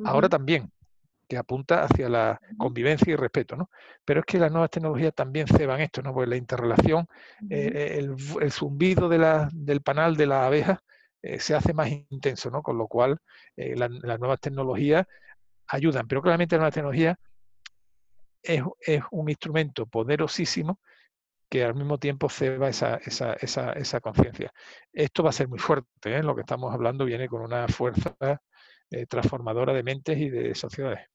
Ahora 0.04 0.28
también, 0.28 0.70
que 1.28 1.36
apunta 1.36 1.82
hacia 1.84 2.08
la 2.08 2.40
convivencia 2.56 3.12
y 3.12 3.16
respeto, 3.16 3.56
¿no? 3.56 3.70
Pero 4.04 4.20
es 4.20 4.26
que 4.26 4.38
las 4.38 4.50
nuevas 4.50 4.70
tecnologías 4.70 5.14
también 5.14 5.46
ceban 5.46 5.80
esto, 5.80 6.00
¿no? 6.02 6.14
Pues 6.14 6.28
la 6.28 6.36
interrelación, 6.36 7.06
eh, 7.50 7.98
el, 7.98 8.52
zumbido 8.52 9.08
de 9.08 9.18
la, 9.18 9.48
del 9.52 9.82
panal 9.82 10.16
de 10.16 10.26
la 10.26 10.46
abeja 10.46 10.82
eh, 11.20 11.40
se 11.40 11.54
hace 11.54 11.74
más 11.74 11.90
intenso, 12.10 12.50
¿no? 12.50 12.62
Con 12.62 12.78
lo 12.78 12.86
cual 12.86 13.18
eh, 13.56 13.74
las 13.76 14.18
nuevas 14.18 14.40
tecnologías 14.40 15.06
ayudan, 15.66 16.08
pero 16.08 16.22
claramente 16.22 16.56
las 16.56 16.60
nuevas 16.60 16.74
tecnologías 16.74 17.16
es, 18.42 18.62
un 19.10 19.28
instrumento 19.28 19.86
poderosísimo 19.86 20.80
que 21.48 21.64
al 21.64 21.74
mismo 21.74 21.98
tiempo 21.98 22.28
ceba 22.28 22.68
esa, 22.68 22.96
esa, 22.96 23.32
esa, 23.34 23.72
esa 23.72 24.00
conciencia. 24.00 24.52
Esto 24.92 25.22
va 25.22 25.30
a 25.30 25.32
ser 25.32 25.48
muy 25.48 25.58
fuerte, 25.58 26.16
¿eh? 26.16 26.22
lo 26.22 26.34
que 26.34 26.42
estamos 26.42 26.72
hablando 26.74 27.04
viene 27.04 27.28
con 27.28 27.40
una 27.40 27.66
fuerza 27.68 28.14
eh, 28.90 29.06
transformadora 29.06 29.72
de 29.72 29.82
mentes 29.82 30.18
y 30.18 30.28
de 30.28 30.54
sociedades. 30.54 31.08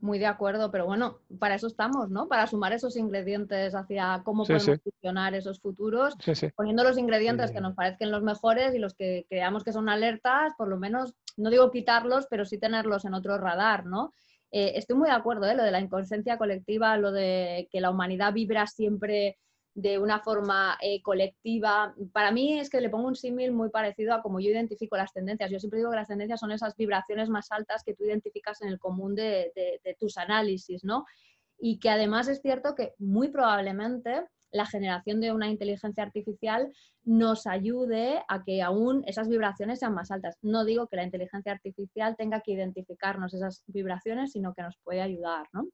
Muy 0.00 0.18
de 0.18 0.26
acuerdo, 0.26 0.70
pero 0.70 0.86
bueno, 0.86 1.18
para 1.38 1.56
eso 1.56 1.66
estamos, 1.66 2.08
¿no? 2.08 2.26
Para 2.26 2.46
sumar 2.46 2.72
esos 2.72 2.96
ingredientes 2.96 3.74
hacia 3.74 4.22
cómo 4.24 4.46
podemos 4.46 4.80
funcionar 4.82 5.34
esos 5.34 5.60
futuros, 5.60 6.14
poniendo 6.56 6.84
los 6.84 6.96
ingredientes 6.96 7.50
que 7.50 7.60
nos 7.60 7.74
parezcan 7.74 8.10
los 8.10 8.22
mejores 8.22 8.74
y 8.74 8.78
los 8.78 8.94
que 8.94 9.26
creamos 9.28 9.62
que 9.62 9.72
son 9.72 9.90
alertas, 9.90 10.54
por 10.56 10.68
lo 10.68 10.78
menos, 10.78 11.14
no 11.36 11.50
digo 11.50 11.70
quitarlos, 11.70 12.26
pero 12.30 12.46
sí 12.46 12.56
tenerlos 12.56 13.04
en 13.04 13.12
otro 13.12 13.36
radar, 13.36 13.84
¿no? 13.84 14.14
Eh, 14.50 14.72
estoy 14.76 14.96
muy 14.96 15.08
de 15.08 15.14
acuerdo, 15.14 15.46
¿eh? 15.46 15.54
Lo 15.54 15.62
de 15.62 15.70
la 15.70 15.80
inconsciencia 15.80 16.38
colectiva, 16.38 16.96
lo 16.96 17.12
de 17.12 17.68
que 17.70 17.80
la 17.80 17.90
humanidad 17.90 18.32
vibra 18.32 18.66
siempre 18.66 19.38
de 19.74 19.98
una 19.98 20.20
forma 20.20 20.76
eh, 20.80 21.00
colectiva. 21.02 21.94
Para 22.12 22.32
mí 22.32 22.58
es 22.58 22.68
que 22.68 22.80
le 22.80 22.90
pongo 22.90 23.06
un 23.06 23.14
símil 23.14 23.52
muy 23.52 23.70
parecido 23.70 24.14
a 24.14 24.22
como 24.22 24.40
yo 24.40 24.50
identifico 24.50 24.96
las 24.96 25.12
tendencias. 25.12 25.50
Yo 25.50 25.60
siempre 25.60 25.78
digo 25.78 25.90
que 25.90 25.96
las 25.96 26.08
tendencias 26.08 26.40
son 26.40 26.50
esas 26.50 26.76
vibraciones 26.76 27.28
más 27.28 27.52
altas 27.52 27.84
que 27.84 27.94
tú 27.94 28.04
identificas 28.04 28.60
en 28.62 28.68
el 28.68 28.80
común 28.80 29.14
de, 29.14 29.52
tus 29.98 30.18
análisis, 30.18 30.84
¿no? 30.84 31.04
Y 31.58 31.78
que 31.78 31.90
además 31.90 32.26
es 32.28 32.40
cierto 32.40 32.74
que 32.74 32.94
muy 32.98 33.28
probablemente 33.28 34.24
la 34.52 34.66
generación 34.66 35.20
de 35.20 35.32
una 35.32 35.48
inteligencia 35.48 36.02
artificial 36.02 36.72
nos 37.04 37.46
ayude 37.46 38.22
a 38.28 38.42
que 38.44 38.62
aún 38.62 39.02
esas 39.06 39.28
vibraciones 39.28 39.78
sean 39.78 39.94
más 39.94 40.10
altas. 40.10 40.36
No 40.42 40.64
digo 40.64 40.86
que 40.88 40.96
la 40.96 41.04
inteligencia 41.04 41.52
artificial 41.52 42.16
tenga 42.16 42.40
que 42.40 42.52
identificarnos 42.52 43.34
esas 43.34 43.62
vibraciones, 43.66 44.32
sino 44.32 44.54
que 44.54 44.62
nos 44.62 44.76
puede 44.82 45.02
ayudar, 45.02 45.46
¿no? 45.52 45.68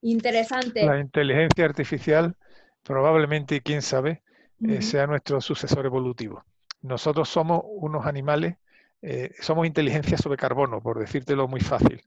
Interesante. 0.00 0.84
La 0.84 0.98
inteligencia 0.98 1.64
artificial 1.64 2.36
probablemente, 2.82 3.60
quién 3.60 3.82
sabe, 3.82 4.22
eh, 4.68 4.82
sea 4.82 5.06
nuestro 5.06 5.40
sucesor 5.40 5.86
evolutivo. 5.86 6.44
Nosotros 6.82 7.28
somos 7.28 7.62
unos 7.64 8.06
animales, 8.06 8.56
eh, 9.02 9.32
somos 9.40 9.66
inteligencia 9.66 10.18
sobre 10.18 10.36
carbono, 10.36 10.80
por 10.80 10.98
decírtelo 10.98 11.48
muy 11.48 11.60
fácil, 11.60 12.02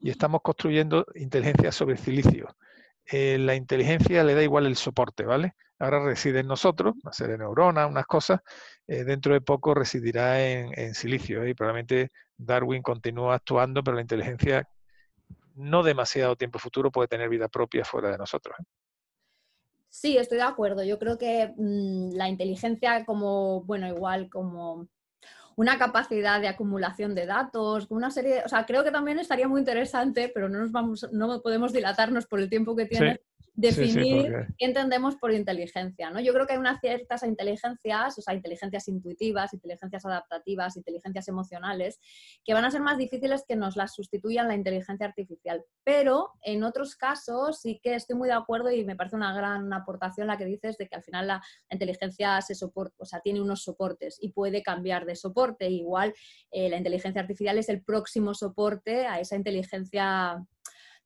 y 0.00 0.10
estamos 0.10 0.42
construyendo 0.42 1.06
inteligencia 1.14 1.72
sobre 1.72 1.96
silicio. 1.96 2.56
Eh, 3.06 3.38
la 3.38 3.54
inteligencia 3.54 4.24
le 4.24 4.34
da 4.34 4.42
igual 4.42 4.66
el 4.66 4.76
soporte, 4.76 5.24
¿vale? 5.24 5.54
Ahora 5.78 6.04
reside 6.04 6.40
en 6.40 6.46
nosotros, 6.46 6.94
una 7.02 7.12
serie 7.12 7.32
de 7.32 7.38
neuronas, 7.38 7.88
unas 7.88 8.06
cosas, 8.06 8.40
dentro 8.86 9.32
de 9.32 9.40
poco 9.40 9.72
residirá 9.72 10.46
en, 10.46 10.78
en 10.78 10.94
silicio 10.94 11.46
y 11.46 11.54
probablemente 11.54 12.10
Darwin 12.36 12.82
continúa 12.82 13.36
actuando, 13.36 13.82
pero 13.82 13.94
la 13.94 14.02
inteligencia 14.02 14.68
no 15.54 15.82
demasiado 15.82 16.36
tiempo 16.36 16.58
futuro 16.58 16.90
puede 16.90 17.08
tener 17.08 17.28
vida 17.28 17.48
propia 17.48 17.84
fuera 17.84 18.10
de 18.10 18.18
nosotros. 18.18 18.56
Sí, 19.88 20.16
estoy 20.16 20.38
de 20.38 20.44
acuerdo. 20.44 20.84
Yo 20.84 20.98
creo 20.98 21.18
que 21.18 21.52
mm, 21.56 22.12
la 22.12 22.28
inteligencia 22.28 23.04
como, 23.04 23.62
bueno, 23.64 23.88
igual 23.88 24.30
como 24.30 24.86
una 25.56 25.78
capacidad 25.78 26.40
de 26.40 26.48
acumulación 26.48 27.14
de 27.14 27.26
datos, 27.26 27.86
una 27.90 28.10
serie, 28.10 28.42
o 28.44 28.48
sea, 28.48 28.66
creo 28.66 28.84
que 28.84 28.90
también 28.90 29.18
estaría 29.18 29.48
muy 29.48 29.60
interesante, 29.60 30.30
pero 30.32 30.48
no 30.48 30.60
nos 30.60 30.72
vamos, 30.72 31.08
no 31.12 31.40
podemos 31.42 31.72
dilatarnos 31.72 32.26
por 32.26 32.40
el 32.40 32.48
tiempo 32.48 32.76
que 32.76 32.86
tiene, 32.86 33.20
definir 33.54 34.46
qué 34.58 34.66
entendemos 34.66 35.16
por 35.16 35.32
inteligencia. 35.32 36.10
¿no? 36.10 36.20
Yo 36.20 36.32
creo 36.32 36.46
que 36.46 36.54
hay 36.54 36.58
unas 36.58 36.80
ciertas 36.80 37.22
inteligencias, 37.22 38.18
o 38.18 38.22
sea, 38.22 38.34
inteligencias 38.34 38.88
intuitivas, 38.88 39.52
inteligencias 39.52 40.04
adaptativas, 40.06 40.76
inteligencias 40.76 41.28
emocionales, 41.28 42.00
que 42.44 42.54
van 42.54 42.64
a 42.64 42.70
ser 42.70 42.80
más 42.80 42.98
difíciles 42.98 43.44
que 43.46 43.56
nos 43.56 43.76
las 43.76 43.94
sustituyan 43.94 44.48
la 44.48 44.54
inteligencia 44.54 45.06
artificial. 45.06 45.64
Pero 45.84 46.32
en 46.42 46.64
otros 46.64 46.96
casos 46.96 47.60
sí 47.60 47.80
que 47.82 47.94
estoy 47.94 48.16
muy 48.16 48.28
de 48.28 48.34
acuerdo 48.34 48.70
y 48.70 48.84
me 48.84 48.96
parece 48.96 49.16
una 49.16 49.34
gran 49.34 49.72
aportación 49.72 50.26
la 50.26 50.36
que 50.36 50.44
dices 50.44 50.78
de 50.78 50.88
que 50.88 50.96
al 50.96 51.02
final 51.02 51.26
la, 51.26 51.42
inteligencia 51.70 52.40
se 52.42 52.54
soporta, 52.54 52.96
o 52.98 53.04
sea, 53.04 53.20
tiene 53.20 53.40
unos 53.40 53.62
soportes 53.62 54.18
y 54.20 54.32
puede 54.32 54.62
cambiar 54.62 55.06
de 55.06 55.16
soporte. 55.16 55.68
Igual 55.68 56.14
eh, 56.50 56.68
la 56.68 56.76
inteligencia 56.76 57.20
artificial 57.20 57.58
es 57.58 57.68
el 57.68 57.82
próximo 57.82 58.34
soporte 58.34 59.06
a 59.06 59.20
esa 59.20 59.36
inteligencia 59.36 60.44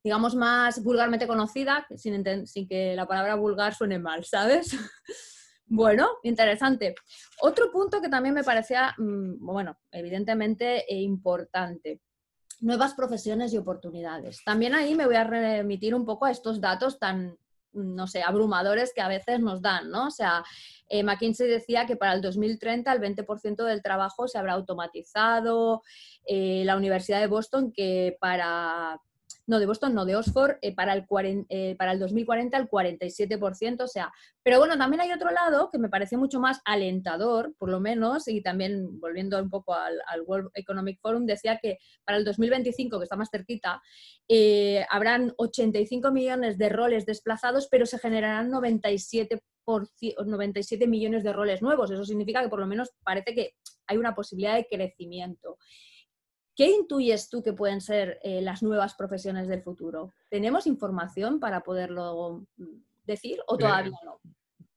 digamos, 0.05 0.35
más 0.35 0.83
vulgarmente 0.83 1.25
conocida, 1.25 1.87
sin, 1.95 2.23
que 2.67 2.95
la 2.95 3.07
palabra 3.07 3.33
vulgar 3.33 3.73
suene 3.73 3.97
mal, 3.97 4.23
¿sabes? 4.23 4.69
Bueno, 5.67 6.09
interesante. 6.21 6.93
Otro 7.41 7.71
punto 7.71 7.99
que 7.99 8.07
también 8.07 8.35
me 8.35 8.43
parecía, 8.43 8.93
mm, 8.99 9.43
bueno, 9.43 9.79
evidentemente 9.91 10.85
eh, 10.87 11.01
importante, 11.01 12.01
nuevas 12.59 12.93
profesiones 12.93 13.51
y 13.51 13.57
oportunidades. 13.57 14.43
También 14.45 14.75
ahí 14.75 14.93
me 14.93 15.07
voy 15.07 15.15
a 15.15 15.23
remitir 15.23 15.95
un 15.95 16.05
poco 16.05 16.25
a 16.25 16.31
estos 16.31 16.61
datos 16.61 16.99
tan, 16.99 17.35
no 17.73 18.05
sé, 18.05 18.21
abrumadores 18.21 18.93
que 18.93 19.01
a 19.01 19.07
veces 19.07 19.39
nos 19.39 19.59
dan, 19.59 19.89
¿no? 19.89 20.05
O 20.05 20.11
sea, 20.11 20.43
eh, 20.87 21.01
McKinsey 21.01 21.47
decía 21.47 21.87
que 21.87 21.95
para 21.95 22.13
el 22.13 22.21
2030 22.21 22.93
el 22.93 23.01
20% 23.01 23.63
del 23.63 23.81
trabajo 23.81 24.27
se 24.27 24.37
habrá 24.37 24.53
automatizado, 24.53 25.81
eh, 26.27 26.61
la 26.63 26.77
Universidad 26.77 27.21
de 27.21 27.27
Boston 27.27 27.71
que 27.71 28.15
para 28.21 29.01
no 29.47 29.59
de 29.59 29.65
Boston, 29.65 29.93
no 29.93 30.05
de 30.05 30.15
Oxford, 30.15 30.57
eh, 30.61 30.73
para, 30.73 30.93
el 30.93 31.05
eh, 31.49 31.75
para 31.77 31.91
el 31.91 31.99
2040 31.99 32.57
el 32.57 32.69
47%, 32.69 33.83
o 33.83 33.87
sea, 33.87 34.11
pero 34.43 34.59
bueno, 34.59 34.77
también 34.77 35.01
hay 35.01 35.11
otro 35.11 35.31
lado 35.31 35.69
que 35.71 35.77
me 35.77 35.89
parece 35.89 36.17
mucho 36.17 36.39
más 36.39 36.61
alentador, 36.65 37.53
por 37.57 37.69
lo 37.69 37.79
menos, 37.79 38.27
y 38.27 38.41
también 38.41 38.99
volviendo 38.99 39.41
un 39.41 39.49
poco 39.49 39.73
al, 39.73 39.99
World 40.25 40.49
Economic 40.53 40.99
Forum, 41.01 41.25
decía 41.25 41.59
que 41.61 41.77
para 42.03 42.17
el 42.17 42.25
2025, 42.25 42.97
que 42.97 43.03
está 43.03 43.15
más 43.15 43.29
cerquita, 43.29 43.81
eh, 44.27 44.85
habrán 44.89 45.33
85 45.37 46.11
millones 46.11 46.57
de 46.57 46.69
roles 46.69 47.05
desplazados, 47.05 47.67
pero 47.69 47.85
se 47.85 47.99
generarán 47.99 48.49
97 48.49 49.41
97 50.25 50.87
millones 50.87 51.23
de 51.23 51.33
roles 51.33 51.61
nuevos. 51.61 51.89
Eso 51.91 52.05
significa 52.05 52.41
que 52.41 52.49
por 52.49 52.59
lo 52.59 52.67
menos 52.67 52.91
parece 53.03 53.33
que 53.33 53.55
hay 53.87 53.97
una 53.97 54.13
posibilidad 54.13 54.55
de 54.55 54.67
crecimiento. 54.67 55.57
¿Qué 56.55 56.69
intuyes 56.69 57.29
tú 57.29 57.43
que 57.43 57.53
pueden 57.53 57.81
ser 57.81 58.19
eh, 58.23 58.41
las 58.41 58.63
nuevas 58.63 58.95
profesiones 58.95 59.47
del 59.47 59.61
futuro? 59.61 60.13
¿Tenemos 60.29 60.65
información 60.67 61.39
para 61.39 61.61
poderlo 61.61 62.47
mm, 62.55 62.63
decir 63.05 63.39
o 63.47 63.57
todavía 63.57 63.91
no? 64.05 64.19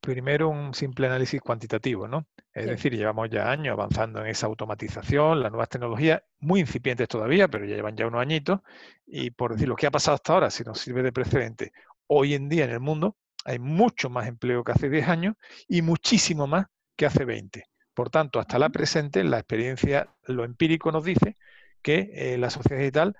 Primero 0.01 0.49
un 0.49 0.73
simple 0.73 1.07
análisis 1.07 1.41
cuantitativo, 1.41 2.07
¿no? 2.07 2.25
Es 2.53 2.65
decir, 2.65 2.95
llevamos 2.95 3.29
ya 3.29 3.51
años 3.51 3.73
avanzando 3.73 4.21
en 4.21 4.27
esa 4.27 4.47
automatización, 4.47 5.41
las 5.41 5.51
nuevas 5.51 5.69
tecnologías, 5.69 6.21
muy 6.39 6.61
incipientes 6.61 7.07
todavía, 7.07 7.47
pero 7.47 7.65
ya 7.65 7.75
llevan 7.75 7.95
ya 7.95 8.07
unos 8.07 8.21
añitos. 8.21 8.61
Y 9.05 9.31
por 9.31 9.53
decir 9.53 9.67
lo 9.67 9.75
que 9.75 9.87
ha 9.87 9.91
pasado 9.91 10.15
hasta 10.15 10.33
ahora, 10.33 10.49
si 10.49 10.63
nos 10.63 10.79
sirve 10.79 11.03
de 11.03 11.11
precedente, 11.11 11.73
hoy 12.07 12.33
en 12.33 12.49
día 12.49 12.65
en 12.65 12.71
el 12.71 12.79
mundo 12.79 13.17
hay 13.45 13.59
mucho 13.59 14.09
más 14.09 14.27
empleo 14.27 14.63
que 14.63 14.71
hace 14.71 14.89
10 14.89 15.07
años 15.07 15.35
y 15.67 15.81
muchísimo 15.81 16.47
más 16.47 16.67
que 16.95 17.05
hace 17.05 17.25
20. 17.25 17.65
Por 17.93 18.09
tanto, 18.09 18.39
hasta 18.39 18.57
la 18.57 18.69
presente, 18.69 19.23
la 19.23 19.39
experiencia, 19.39 20.13
lo 20.23 20.43
empírico 20.43 20.91
nos 20.91 21.03
dice 21.03 21.35
que 21.81 22.11
eh, 22.13 22.37
la 22.37 22.49
sociedad 22.49 22.79
digital 22.79 23.15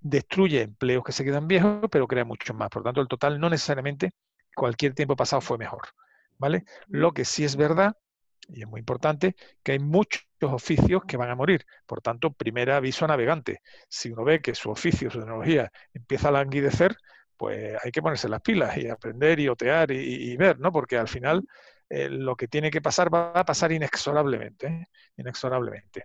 destruye 0.00 0.62
empleos 0.62 1.04
que 1.04 1.12
se 1.12 1.24
quedan 1.24 1.48
viejos, 1.48 1.88
pero 1.90 2.06
crea 2.06 2.24
muchos 2.24 2.56
más. 2.56 2.70
Por 2.70 2.82
lo 2.82 2.84
tanto, 2.84 3.00
el 3.00 3.08
total 3.08 3.40
no 3.40 3.50
necesariamente 3.50 4.12
cualquier 4.54 4.94
tiempo 4.94 5.16
pasado 5.16 5.40
fue 5.40 5.58
mejor. 5.58 5.88
¿vale? 6.38 6.64
Lo 6.86 7.12
que 7.12 7.24
sí 7.24 7.44
es 7.44 7.56
verdad, 7.56 7.96
y 8.48 8.62
es 8.62 8.68
muy 8.68 8.80
importante, 8.80 9.36
que 9.62 9.72
hay 9.72 9.78
muchos 9.78 10.24
oficios 10.40 11.02
que 11.06 11.16
van 11.16 11.30
a 11.30 11.34
morir. 11.34 11.66
Por 11.86 12.00
tanto, 12.00 12.32
primer 12.32 12.70
aviso 12.70 13.04
a 13.04 13.08
navegante. 13.08 13.60
Si 13.88 14.10
uno 14.10 14.24
ve 14.24 14.40
que 14.40 14.54
su 14.54 14.70
oficio, 14.70 15.10
su 15.10 15.18
tecnología 15.18 15.70
empieza 15.92 16.28
a 16.28 16.32
languidecer, 16.32 16.96
pues 17.36 17.76
hay 17.84 17.90
que 17.92 18.02
ponerse 18.02 18.28
las 18.28 18.40
pilas 18.40 18.76
y 18.78 18.88
aprender 18.88 19.38
y 19.40 19.48
otear 19.48 19.90
y, 19.92 20.36
ver, 20.36 20.58
¿no? 20.58 20.72
Porque 20.72 20.96
al 20.96 21.08
final 21.08 21.46
eh, 21.88 22.08
lo 22.08 22.36
que 22.36 22.48
tiene 22.48 22.70
que 22.70 22.80
pasar 22.80 23.12
va 23.12 23.32
a 23.32 23.44
pasar 23.44 23.70
inexorablemente, 23.72 24.66
¿eh? 24.66 24.86
inexorablemente. 25.16 26.04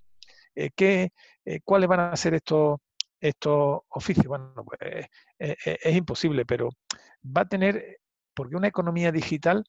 Eh, 0.55 0.72
¿qué, 0.75 1.12
eh, 1.45 1.60
¿cuáles 1.63 1.89
van 1.89 2.00
a 2.00 2.15
ser 2.15 2.33
estos, 2.36 2.79
estos 3.19 3.81
oficios? 3.89 4.27
Bueno, 4.27 4.53
pues 4.65 4.79
eh, 5.39 5.55
es 5.60 5.95
imposible, 5.95 6.45
pero 6.45 6.69
va 7.25 7.41
a 7.41 7.48
tener, 7.48 8.00
porque 8.33 8.55
una 8.55 8.67
economía 8.67 9.12
digital, 9.12 9.63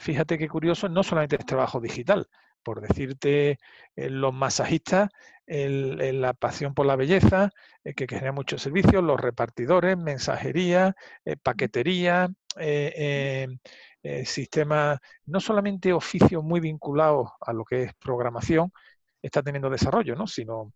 fíjate 0.00 0.38
qué 0.38 0.48
curioso, 0.48 0.88
no 0.88 1.02
solamente 1.02 1.36
es 1.36 1.46
trabajo 1.46 1.80
digital, 1.80 2.28
por 2.62 2.80
decirte, 2.80 3.58
los 3.96 4.34
masajistas, 4.34 5.08
la 5.46 6.34
pasión 6.34 6.74
por 6.74 6.86
la 6.86 6.96
belleza, 6.96 7.50
que 7.96 8.06
genera 8.06 8.32
muchos 8.32 8.60
servicios, 8.62 9.02
los 9.02 9.18
repartidores, 9.18 9.96
mensajería, 9.96 10.94
paquetería, 11.42 12.28
sistemas, 14.24 14.98
no 15.24 15.40
solamente 15.40 15.92
oficios 15.92 16.44
muy 16.44 16.60
vinculados 16.60 17.30
a 17.40 17.52
lo 17.52 17.64
que 17.64 17.84
es 17.84 17.94
programación, 17.94 18.72
está 19.22 19.42
teniendo 19.42 19.70
desarrollo, 19.70 20.14
¿no? 20.14 20.26
Sino, 20.26 20.72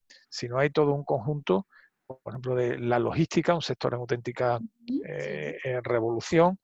no 0.49 0.58
hay 0.58 0.70
todo 0.70 0.92
un 0.92 1.04
conjunto, 1.04 1.66
por 2.06 2.20
ejemplo, 2.32 2.54
de 2.54 2.78
la 2.78 2.99
logística, 2.99 3.54
un 3.54 3.62
sector 3.62 3.94
en 3.94 4.00
auténtica 4.00 4.58
eh, 5.04 5.80
revolución, 5.82 6.58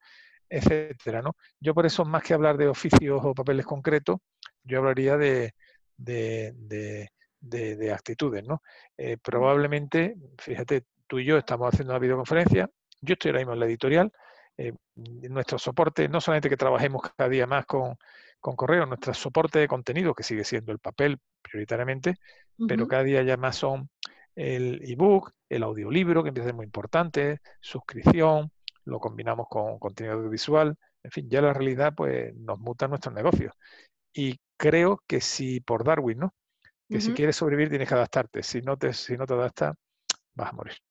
etcétera, 0.49 1.21
¿no? 1.21 1.35
Yo 1.59 1.73
por 1.73 1.85
eso, 1.85 2.05
más 2.05 2.23
que 2.23 2.33
hablar 2.33 2.57
de 2.57 2.67
oficios 2.67 3.21
o 3.23 3.33
papeles 3.33 3.65
concretos, 3.65 4.17
yo 4.63 4.79
hablaría 4.79 5.17
de, 5.17 5.53
de, 5.95 7.93
actitudes, 7.93 8.43
¿no? 8.45 8.61
Eh, 8.97 9.17
probablemente, 9.17 10.15
fíjate, 10.37 10.83
tú 11.07 11.19
y 11.19 11.25
yo 11.25 11.37
estamos 11.37 11.69
haciendo 11.69 11.93
una 11.93 11.99
videoconferencia, 11.99 12.69
yo 13.01 13.13
estoy 13.13 13.29
ahora 13.29 13.39
mismo 13.39 13.53
en 13.53 13.59
la 13.59 13.65
editorial, 13.65 14.11
eh, 14.57 14.73
nuestro 14.95 15.57
soporte, 15.57 16.09
no 16.09 16.19
solamente 16.19 16.49
que 16.49 16.57
trabajemos 16.57 17.01
cada 17.15 17.29
día 17.29 17.47
más 17.47 17.65
con, 17.65 17.95
con 18.39 18.55
correo, 18.55 18.85
nuestro 18.85 19.13
soporte 19.13 19.59
de 19.59 19.67
contenido, 19.67 20.13
que 20.13 20.23
sigue 20.23 20.43
siendo 20.43 20.71
el 20.71 20.79
papel 20.79 21.17
prioritariamente, 21.41 22.15
pero 22.67 22.87
cada 22.87 23.03
día 23.03 23.23
ya 23.23 23.37
más 23.37 23.55
son 23.55 23.89
el 24.35 24.81
ebook, 24.83 25.31
el 25.49 25.63
audiolibro, 25.63 26.23
que 26.23 26.29
empieza 26.29 26.47
a 26.47 26.49
ser 26.49 26.55
muy 26.55 26.65
importante, 26.65 27.39
suscripción, 27.61 28.51
lo 28.85 28.99
combinamos 28.99 29.47
con 29.49 29.79
contenido 29.79 30.15
audiovisual, 30.15 30.75
en 31.03 31.11
fin, 31.11 31.29
ya 31.29 31.41
la 31.41 31.53
realidad 31.53 31.93
pues 31.95 32.35
nos 32.35 32.59
muta 32.59 32.87
nuestros 32.87 33.13
negocios. 33.13 33.53
Y 34.13 34.39
creo 34.57 35.01
que 35.07 35.21
si 35.21 35.59
por 35.61 35.83
Darwin, 35.83 36.19
¿no? 36.19 36.33
Que 36.89 36.99
si 36.99 37.13
quieres 37.13 37.35
sobrevivir 37.35 37.69
tienes 37.69 37.87
que 37.87 37.93
adaptarte, 37.93 38.41
si 38.41 38.61
no 38.61 38.75
te, 38.75 38.93
si 38.93 39.15
no 39.15 39.27
te 39.27 39.33
adaptas, 39.33 39.75
vas 40.33 40.49
a 40.49 40.53
morir. 40.53 40.88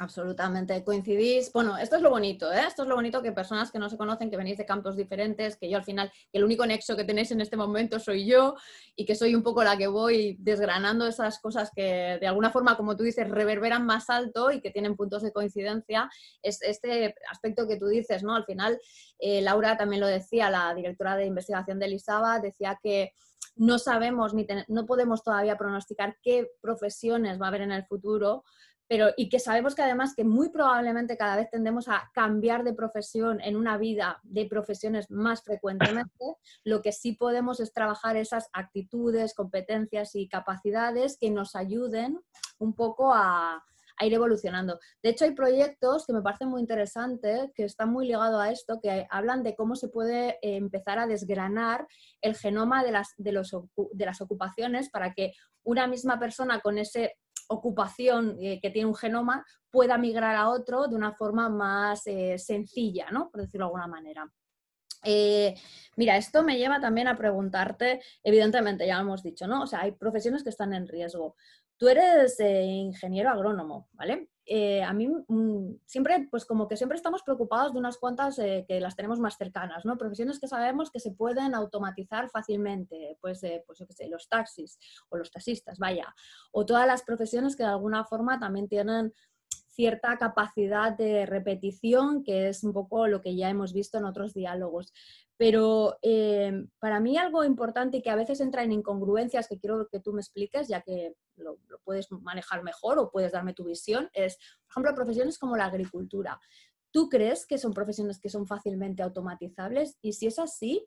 Absolutamente, 0.00 0.82
coincidís. 0.82 1.52
Bueno, 1.52 1.76
esto 1.76 1.96
es 1.96 2.00
lo 2.00 2.08
bonito, 2.08 2.50
¿eh? 2.50 2.62
Esto 2.66 2.84
es 2.84 2.88
lo 2.88 2.94
bonito 2.94 3.20
que 3.20 3.32
personas 3.32 3.70
que 3.70 3.78
no 3.78 3.90
se 3.90 3.98
conocen, 3.98 4.30
que 4.30 4.38
venís 4.38 4.56
de 4.56 4.64
campos 4.64 4.96
diferentes, 4.96 5.58
que 5.58 5.68
yo 5.68 5.76
al 5.76 5.84
final, 5.84 6.10
el 6.32 6.42
único 6.42 6.64
nexo 6.64 6.96
que 6.96 7.04
tenéis 7.04 7.32
en 7.32 7.42
este 7.42 7.58
momento 7.58 8.00
soy 8.00 8.24
yo 8.24 8.54
y 8.96 9.04
que 9.04 9.14
soy 9.14 9.34
un 9.34 9.42
poco 9.42 9.62
la 9.62 9.76
que 9.76 9.88
voy 9.88 10.38
desgranando 10.40 11.06
esas 11.06 11.38
cosas 11.38 11.70
que 11.76 12.16
de 12.18 12.26
alguna 12.26 12.50
forma, 12.50 12.78
como 12.78 12.96
tú 12.96 13.02
dices, 13.02 13.28
reverberan 13.28 13.84
más 13.84 14.08
alto 14.08 14.50
y 14.50 14.62
que 14.62 14.70
tienen 14.70 14.96
puntos 14.96 15.22
de 15.22 15.32
coincidencia. 15.32 16.08
Es 16.40 16.62
este 16.62 17.14
aspecto 17.30 17.68
que 17.68 17.76
tú 17.76 17.86
dices, 17.86 18.22
¿no? 18.22 18.34
Al 18.34 18.46
final, 18.46 18.80
eh, 19.18 19.42
Laura 19.42 19.76
también 19.76 20.00
lo 20.00 20.06
decía, 20.06 20.48
la 20.48 20.72
directora 20.74 21.14
de 21.14 21.26
investigación 21.26 21.78
de 21.78 21.84
Elisaba, 21.84 22.38
decía 22.40 22.80
que 22.82 23.12
no 23.56 23.78
sabemos 23.78 24.32
ni 24.32 24.46
no 24.68 24.86
podemos 24.86 25.22
todavía 25.22 25.58
pronosticar 25.58 26.16
qué 26.22 26.50
profesiones 26.62 27.38
va 27.38 27.46
a 27.46 27.48
haber 27.48 27.60
en 27.60 27.72
el 27.72 27.84
futuro, 27.84 28.44
pero 28.90 29.10
y 29.16 29.28
que 29.28 29.38
sabemos 29.38 29.76
que 29.76 29.82
además 29.82 30.16
que 30.16 30.24
muy 30.24 30.48
probablemente 30.48 31.16
cada 31.16 31.36
vez 31.36 31.48
tendemos 31.48 31.86
a 31.86 32.10
cambiar 32.12 32.64
de 32.64 32.74
profesión 32.74 33.40
en 33.40 33.54
una 33.54 33.78
vida 33.78 34.18
de 34.24 34.46
profesiones 34.46 35.08
más 35.12 35.44
frecuentemente, 35.44 36.10
lo 36.64 36.82
que 36.82 36.90
sí 36.90 37.12
podemos 37.12 37.60
es 37.60 37.72
trabajar 37.72 38.16
esas 38.16 38.48
actitudes, 38.52 39.34
competencias 39.34 40.16
y 40.16 40.28
capacidades 40.28 41.16
que 41.20 41.30
nos 41.30 41.54
ayuden 41.54 42.20
un 42.58 42.74
poco 42.74 43.14
a, 43.14 43.62
ir 44.02 44.14
evolucionando. 44.14 44.80
De 45.02 45.10
hecho, 45.10 45.26
hay 45.26 45.32
proyectos 45.32 46.06
que 46.06 46.14
me 46.14 46.22
parecen 46.22 46.48
muy 46.48 46.62
interesantes, 46.62 47.50
que 47.54 47.64
están 47.64 47.92
muy 47.92 48.06
ligados 48.06 48.40
a 48.40 48.50
esto, 48.50 48.80
que 48.82 49.06
hablan 49.10 49.42
de 49.42 49.54
cómo 49.54 49.76
se 49.76 49.88
puede 49.88 50.38
eh, 50.40 50.56
empezar 50.56 50.98
a 50.98 51.06
desgranar 51.06 51.86
el 52.22 52.34
genoma 52.34 52.82
de 52.82 52.92
las, 52.92 53.12
de, 53.18 53.32
los, 53.32 53.54
de 53.92 54.06
las 54.06 54.22
ocupaciones 54.22 54.88
para 54.88 55.12
que 55.12 55.34
una 55.64 55.86
misma 55.86 56.18
persona 56.18 56.60
con 56.60 56.78
ese 56.78 57.18
ocupación 57.50 58.36
eh, 58.40 58.60
que 58.60 58.70
tiene 58.70 58.88
un 58.88 58.94
genoma 58.94 59.44
pueda 59.70 59.98
migrar 59.98 60.36
a 60.36 60.48
otro 60.48 60.86
de 60.86 60.94
una 60.94 61.12
forma 61.12 61.48
más 61.48 62.06
eh, 62.06 62.38
sencilla, 62.38 63.10
¿no? 63.10 63.30
por 63.30 63.40
decirlo 63.40 63.66
de 63.66 63.68
alguna 63.68 63.86
manera. 63.86 64.32
Eh, 65.02 65.54
mira, 65.96 66.16
esto 66.16 66.42
me 66.42 66.58
lleva 66.58 66.80
también 66.80 67.08
a 67.08 67.16
preguntarte, 67.16 68.00
evidentemente, 68.22 68.86
ya 68.86 68.96
lo 68.96 69.02
hemos 69.02 69.22
dicho, 69.22 69.46
¿no? 69.46 69.62
O 69.62 69.66
sea, 69.66 69.80
hay 69.80 69.92
profesiones 69.92 70.42
que 70.42 70.50
están 70.50 70.74
en 70.74 70.86
riesgo. 70.86 71.36
Tú 71.78 71.88
eres 71.88 72.38
ingeniero 72.38 73.30
agrónomo, 73.30 73.88
¿vale? 73.92 74.28
Eh, 74.52 74.82
a 74.82 74.92
mí 74.92 75.06
mm, 75.06 75.76
siempre, 75.86 76.26
pues 76.28 76.44
como 76.44 76.66
que 76.66 76.76
siempre 76.76 76.96
estamos 76.96 77.22
preocupados 77.22 77.72
de 77.72 77.78
unas 77.78 77.98
cuantas 77.98 78.36
eh, 78.40 78.64
que 78.66 78.80
las 78.80 78.96
tenemos 78.96 79.20
más 79.20 79.36
cercanas, 79.38 79.84
¿no? 79.84 79.96
Profesiones 79.96 80.40
que 80.40 80.48
sabemos 80.48 80.90
que 80.90 80.98
se 80.98 81.12
pueden 81.12 81.54
automatizar 81.54 82.28
fácilmente, 82.30 83.16
pues, 83.20 83.44
eh, 83.44 83.62
pues 83.64 83.78
yo 83.78 83.86
qué 83.86 83.92
sé, 83.92 84.08
los 84.08 84.28
taxis 84.28 84.76
o 85.08 85.16
los 85.16 85.30
taxistas, 85.30 85.78
vaya, 85.78 86.12
o 86.50 86.66
todas 86.66 86.84
las 86.84 87.02
profesiones 87.02 87.54
que 87.54 87.62
de 87.62 87.68
alguna 87.68 88.04
forma 88.04 88.40
también 88.40 88.66
tienen 88.66 89.14
cierta 89.68 90.18
capacidad 90.18 90.96
de 90.96 91.26
repetición, 91.26 92.24
que 92.24 92.48
es 92.48 92.64
un 92.64 92.72
poco 92.72 93.06
lo 93.06 93.20
que 93.20 93.36
ya 93.36 93.50
hemos 93.50 93.72
visto 93.72 93.98
en 93.98 94.04
otros 94.04 94.34
diálogos. 94.34 94.92
Pero 95.40 95.96
eh, 96.02 96.66
para 96.80 97.00
mí 97.00 97.16
algo 97.16 97.44
importante 97.44 97.96
y 97.96 98.02
que 98.02 98.10
a 98.10 98.14
veces 98.14 98.42
entra 98.42 98.62
en 98.62 98.72
incongruencias 98.72 99.48
que 99.48 99.58
quiero 99.58 99.88
que 99.88 99.98
tú 99.98 100.12
me 100.12 100.20
expliques, 100.20 100.68
ya 100.68 100.82
que 100.82 101.14
lo, 101.36 101.56
puedes 101.82 102.12
manejar 102.12 102.62
mejor 102.62 102.98
o 102.98 103.10
puedes 103.10 103.32
darme 103.32 103.54
tu 103.54 103.64
visión, 103.64 104.10
es, 104.12 104.36
por 104.66 104.72
ejemplo, 104.72 104.94
profesiones 104.94 105.38
como 105.38 105.56
la 105.56 105.64
agricultura. 105.64 106.38
¿Tú 106.90 107.08
crees 107.08 107.46
que 107.46 107.56
son 107.56 107.72
profesiones 107.72 108.20
que 108.20 108.28
son 108.28 108.46
fácilmente 108.46 109.02
automatizables? 109.02 109.96
Y 110.02 110.12
si 110.12 110.26
es 110.26 110.38
así, 110.38 110.86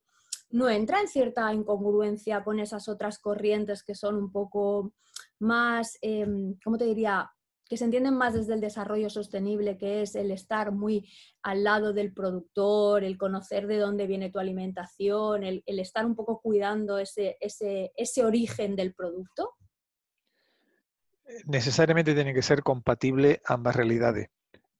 ¿no 0.52 0.70
entra 0.70 1.02
en 1.02 1.08
cierta 1.08 1.52
incongruencia 1.52 2.44
con 2.44 2.60
esas 2.60 2.88
otras 2.88 3.18
corrientes 3.18 3.82
que 3.82 3.96
son 3.96 4.18
un 4.18 4.32
poco 4.32 4.94
más, 5.40 5.98
em, 6.02 6.60
¿cómo 6.64 6.78
te 6.78 6.86
diría?, 6.86 7.28
que 7.74 7.78
se 7.78 7.86
entienden 7.86 8.16
más 8.16 8.36
desde 8.36 8.54
el 8.54 8.62
desarrollo 8.62 9.10
sostenible, 9.10 9.80
que 9.80 10.04
es 10.04 10.14
el 10.14 10.30
estar 10.30 10.72
muy 10.72 11.12
al 11.42 11.64
lado 11.64 11.92
del 11.92 12.14
productor, 12.14 13.04
el 13.04 13.18
conocer 13.18 13.66
de 13.66 13.80
dónde 13.80 14.06
viene 14.06 14.30
tu 14.30 14.38
alimentación, 14.38 15.44
el, 15.44 15.64
estar 15.66 16.06
un 16.06 16.16
poco 16.16 16.40
cuidando 16.40 17.00
ese, 17.00 17.36
ese, 17.42 17.92
ese, 17.98 18.24
origen 18.24 18.76
del 18.76 18.94
producto? 18.94 19.56
Necesariamente 21.48 22.14
tiene 22.14 22.32
que 22.32 22.44
ser 22.44 22.62
compatible 22.62 23.42
ambas 23.44 23.76
realidades. 23.76 24.30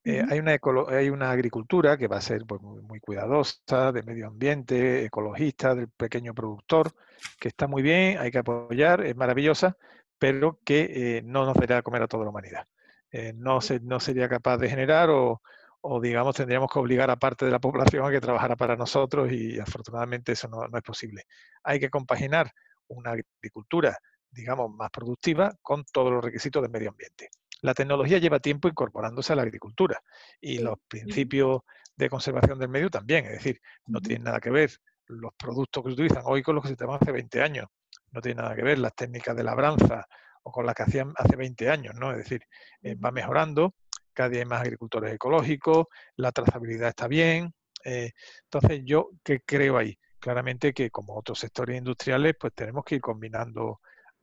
Eh, 0.04 0.24
hay, 0.30 0.38
una 0.38 0.56
hay 0.90 1.10
una 1.10 1.32
agricultura 1.32 1.98
que 1.98 2.08
va 2.08 2.18
a 2.18 2.22
ser 2.22 2.46
pues, 2.46 2.62
muy, 2.62 3.00
cuidadosa, 3.00 3.92
de 3.92 4.04
medio 4.04 4.28
ambiente, 4.28 5.04
ecologista, 5.04 5.74
del 5.74 5.88
pequeño 5.88 6.36
productor, 6.36 6.94
que 7.40 7.48
está 7.48 7.66
muy 7.66 7.82
bien, 7.82 8.20
hay 8.20 8.30
que 8.30 8.38
apoyar, 8.38 9.04
es 9.04 9.16
maravillosa, 9.16 9.78
pero 10.20 10.60
que 10.64 11.18
eh, 11.18 11.22
no 11.24 11.44
nos 11.48 11.56
dará 11.56 11.80
a 11.80 11.82
comer 11.82 12.04
a 12.04 12.08
toda 12.08 12.24
la 12.26 12.30
humanidad. 12.30 12.68
Eh, 13.14 13.32
no, 13.36 13.62
se, 13.62 13.80
no 13.80 14.00
sería 14.00 14.28
capaz 14.28 14.58
de 14.58 14.68
generar 14.68 15.10
o, 15.12 15.42
o, 15.82 16.02
digamos, 16.02 16.36
tendríamos 16.36 16.72
que 16.72 16.80
obligar 16.80 17.12
a 17.12 17.16
parte 17.16 17.46
de 17.46 17.52
la 17.52 17.60
población 17.96 18.06
a 18.06 18.12
que 18.12 18.20
trabajara 18.20 18.56
para 18.56 18.76
nosotros 18.76 19.32
y 19.32 19.60
afortunadamente 19.60 20.32
eso 20.32 20.48
no, 20.48 20.68
no 20.68 20.78
es 20.78 20.84
posible. 20.84 21.24
Hay 21.64 21.80
que 21.80 21.90
compaginar 21.90 22.52
una 22.88 23.12
agricultura, 23.12 23.98
digamos, 24.32 24.72
más 24.72 24.90
productiva 24.90 25.54
con 25.62 25.86
todos 25.86 26.12
los 26.12 26.24
requisitos 26.24 26.62
del 26.62 26.72
medio 26.72 26.90
ambiente. 26.90 27.30
La 27.62 27.74
tecnología 27.74 28.18
lleva 28.18 28.40
tiempo 28.40 28.68
incorporándose 28.68 29.32
a 29.32 29.36
la 29.38 29.44
agricultura 29.44 30.02
y 30.42 30.58
los 30.58 30.80
principios 30.88 31.62
de 31.96 32.10
conservación 32.10 32.60
del 32.60 32.68
medio 32.68 32.90
también, 32.90 33.26
es 33.26 33.34
decir, 33.34 33.62
no 33.86 34.02
tienen 34.02 34.24
nada 34.24 34.40
que 34.40 34.50
ver 34.50 34.72
los 35.06 35.34
productos 35.36 35.84
que 35.84 35.90
se 35.92 35.94
utilizan 35.94 36.24
hoy 36.26 36.42
con 36.42 36.56
los 36.56 36.64
que 36.64 36.70
se 36.70 36.74
estaban 36.74 36.98
hace 37.00 37.12
20 37.12 37.42
años 37.42 37.68
no 38.14 38.22
tiene 38.22 38.42
nada 38.42 38.56
que 38.56 38.64
ver 38.64 38.80
las 38.80 38.96
técnicas 38.96 39.36
de 39.36 39.44
labranza 39.44 40.08
o 40.44 40.52
con 40.52 40.66
las 40.66 40.76
que 40.76 40.84
hacían 40.84 41.14
hace 41.18 41.36
20 41.36 41.70
años, 41.70 41.96
¿no? 41.96 42.12
Es 42.12 42.18
decir, 42.18 42.44
eh, 42.82 42.96
va 42.96 43.12
mejorando, 43.12 43.76
cada 44.14 44.30
día 44.30 44.42
hay 44.42 44.46
más 44.46 44.62
agricultores 44.62 45.14
ecológicos, 45.14 45.88
la 46.16 46.32
trazabilidad 46.32 46.90
está 46.90 47.08
bien. 47.08 47.54
Eh, 47.84 48.12
entonces, 48.44 48.82
yo 48.86 49.10
qué 49.24 49.42
creo 49.42 49.78
ahí, 49.78 49.98
claramente 50.20 50.74
que 50.74 50.90
como 50.92 51.18
otros 51.18 51.40
sectores 51.40 51.78
industriales, 51.78 52.36
pues 52.40 52.54
tenemos 52.54 52.84
que 52.86 52.96
ir 52.96 53.02
combinando 53.02 53.82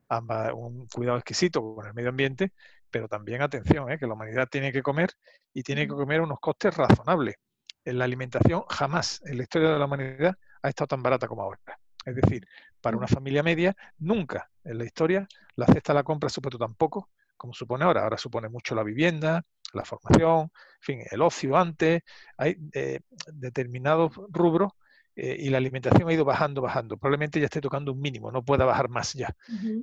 ambas, 0.09 0.53
un 0.55 0.87
cuidado 0.89 1.19
exquisito 1.19 1.75
con 1.75 1.87
el 1.87 1.95
medio 1.95 2.11
ambiente, 2.11 2.53
pero 2.91 3.09
también 3.09 3.43
atención, 3.43 3.91
¿eh? 3.91 3.99
que 3.99 4.07
la 4.07 4.15
humanidad 4.15 4.49
tiene 4.51 4.73
que 4.73 4.83
comer 4.83 5.11
y 5.53 5.63
tiene 5.63 5.83
que 5.83 5.95
comer 5.95 6.21
unos 6.21 6.41
costes 6.41 6.77
razonables. 6.77 7.37
En 7.85 7.99
la 7.99 8.05
alimentación 8.05 8.65
jamás 8.69 9.23
en 9.25 9.39
la 9.39 9.45
historia 9.45 9.71
de 9.71 9.79
la 9.79 9.85
humanidad 9.87 10.35
ha 10.63 10.69
estado 10.69 10.89
tan 10.89 11.03
barata 11.03 11.27
como 11.29 11.43
ahora. 11.43 11.61
Es 12.05 12.15
decir, 12.15 12.47
para 12.81 12.97
una 12.97 13.07
familia 13.07 13.43
media, 13.43 13.77
nunca 13.99 14.51
en 14.65 14.79
la 14.79 14.85
historia 14.85 15.29
la 15.57 15.67
cesta 15.67 15.93
de 15.93 15.99
la 15.99 16.03
compra 16.03 16.31
supuesto 16.31 16.59
tan 16.59 16.75
poco 16.75 17.11
como 17.37 17.55
supone 17.55 17.85
ahora. 17.85 18.03
Ahora 18.03 18.19
supone 18.19 18.51
mucho 18.51 18.75
la 18.75 18.83
vivienda, 18.83 19.45
la 19.73 19.85
formación, 19.85 20.41
en 20.41 20.81
fin, 20.81 21.01
el 21.11 21.23
ocio 21.23 21.57
antes. 21.57 22.03
Hay 22.37 22.57
eh, 22.75 23.01
determinados 23.33 24.13
rubros 24.29 24.73
eh, 25.17 25.37
y 25.39 25.49
la 25.49 25.57
alimentación 25.57 26.09
ha 26.09 26.13
ido 26.13 26.27
bajando, 26.27 26.61
bajando. 26.61 26.99
Probablemente 26.99 27.41
ya 27.41 27.47
esté 27.47 27.63
tocando 27.63 27.93
un 27.93 28.01
mínimo, 28.01 28.31
no 28.31 28.45
pueda 28.45 28.67
bajar 28.67 28.91
más 28.91 29.15
ya. 29.15 29.35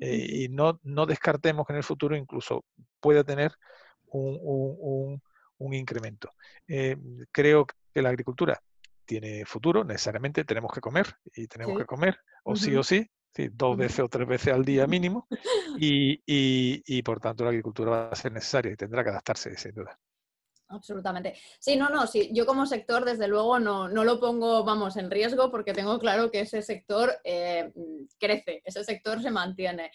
Eh, 0.02 0.28
y 0.30 0.50
no, 0.50 0.80
no 0.84 1.08
descartemos 1.08 1.66
que 1.66 1.74
en 1.74 1.78
el 1.78 1.84
futuro 1.84 2.16
incluso 2.16 2.64
pueda 3.00 3.24
tener 3.24 3.54
un, 4.10 5.20
un 5.58 5.74
incremento. 5.74 6.32
creo 7.32 7.66
que 7.66 8.02
la 8.02 8.10
agricultura 8.10 8.62
tiene 9.08 9.46
futuro, 9.46 9.84
necesariamente 9.84 10.44
tenemos 10.44 10.72
que 10.72 10.82
comer 10.82 11.08
y 11.34 11.48
tenemos 11.48 11.78
que 11.78 11.86
comer, 11.86 12.20
o 12.44 12.56
sí 12.56 12.76
o 12.76 12.84
sí, 12.84 13.10
dos 13.52 13.78
veces 13.78 14.00
o 14.00 14.10
tres 14.10 14.28
veces 14.28 14.54
al 14.54 14.66
día 14.66 14.86
mínimo, 14.86 15.28
y, 15.80 16.22
y, 16.26 17.02
por 17.02 17.20
tanto 17.20 17.44
la 17.44 17.50
agricultura 17.50 17.92
va 17.92 18.10
a 18.10 18.16
ser 18.16 18.32
necesaria 18.32 18.72
y 18.72 18.76
tendrá 18.76 19.04
que 19.04 19.10
adaptarse, 19.10 19.58
sin 19.58 19.74
duda. 19.74 19.98
Absolutamente. 20.70 21.36
Sí, 21.60 21.78
no, 21.78 21.90
no, 21.90 22.08
sí, 22.08 22.30
yo 22.34 22.46
como 22.46 22.66
sector 22.66 23.06
desde 23.06 23.30
luego 23.30 23.58
no, 23.58 23.88
no 23.88 24.04
lo 24.04 24.20
pongo, 24.20 24.66
vamos, 24.66 24.98
en 24.98 25.10
riesgo 25.10 25.50
porque 25.50 25.74
tengo 25.74 25.98
claro 25.98 26.30
que 26.30 26.42
ese 26.42 26.62
sector 26.62 27.14
eh, 27.24 27.72
crece, 28.20 28.62
ese 28.66 28.84
sector 28.84 29.22
se 29.22 29.32
mantiene. 29.32 29.92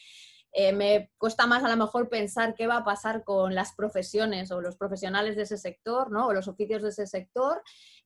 Eh, 0.55 0.73
me 0.73 1.11
cuesta 1.17 1.47
más 1.47 1.65
a 1.65 1.69
lo 1.69 1.77
mejor 1.79 2.11
pensar 2.11 2.55
qué 2.55 2.67
va 2.67 2.79
a 2.79 2.85
pasar 2.85 3.25
con 3.25 3.55
las 3.55 3.75
profesiones 3.75 4.51
o 4.51 4.61
los 4.61 4.77
profesionales 4.77 5.35
de 5.35 5.43
ese 5.43 5.57
sector, 5.57 6.11
¿no? 6.11 6.27
O 6.27 6.33
los 6.35 6.47
oficios 6.47 6.83
de 6.83 6.91
ese 6.91 7.07
sector. 7.07 7.63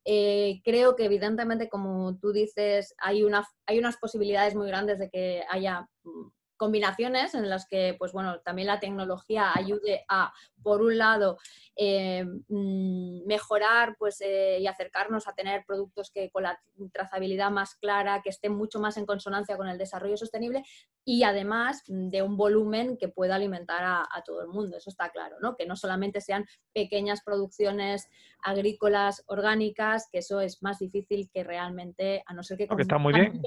Eh, 0.08 0.60
creo 0.64 0.94
que 0.94 1.04
evidentemente, 1.06 1.68
como 1.68 2.16
tú 2.18 2.32
dices, 2.32 2.94
hay, 2.98 3.24
una, 3.24 3.44
hay 3.66 3.80
unas 3.80 3.96
posibilidades 3.96 4.54
muy 4.54 4.68
grandes 4.68 5.00
de 5.00 5.10
que 5.10 5.42
haya 5.50 5.88
mm, 6.04 6.28
combinaciones 6.56 7.34
en 7.34 7.48
las 7.48 7.66
que, 7.66 7.94
pues 7.98 8.12
bueno, 8.12 8.40
también 8.40 8.68
la 8.68 8.80
tecnología 8.80 9.52
ayude 9.54 10.04
a, 10.08 10.32
por 10.62 10.82
un 10.82 10.98
lado, 10.98 11.38
eh, 11.76 12.24
mm, 12.24 13.26
mejorar 13.26 13.96
pues, 13.98 14.20
eh, 14.20 14.58
y 14.60 14.66
acercarnos 14.66 15.28
a 15.28 15.34
tener 15.34 15.64
productos 15.64 16.10
que 16.10 16.30
con 16.30 16.42
la 16.42 16.58
trazabilidad 16.92 17.50
más 17.50 17.74
clara, 17.74 18.22
que 18.22 18.30
estén 18.30 18.54
mucho 18.54 18.80
más 18.80 18.96
en 18.96 19.06
consonancia 19.06 19.56
con 19.56 19.68
el 19.68 19.78
desarrollo 19.78 20.16
sostenible 20.16 20.64
y 21.04 21.22
además 21.22 21.82
de 21.86 22.22
un 22.22 22.36
volumen 22.36 22.96
que 22.96 23.08
pueda 23.08 23.36
alimentar 23.36 23.84
a, 23.84 24.22
todo 24.24 24.42
el 24.42 24.48
mundo. 24.48 24.76
Eso 24.76 24.90
está 24.90 25.10
claro, 25.10 25.36
¿no? 25.40 25.56
Que 25.56 25.66
no 25.66 25.76
solamente 25.76 26.20
sean 26.20 26.46
pequeñas 26.72 27.22
producciones 27.22 28.08
agrícolas 28.42 29.22
orgánicas, 29.26 30.08
que 30.10 30.18
eso 30.18 30.40
es 30.40 30.62
más 30.62 30.78
difícil 30.78 31.30
que 31.32 31.44
realmente, 31.44 32.24
a 32.26 32.34
no 32.34 32.42
ser 32.42 32.58
que, 32.58 32.68
está 32.78 32.98
muy 32.98 33.12
bien, 33.12 33.40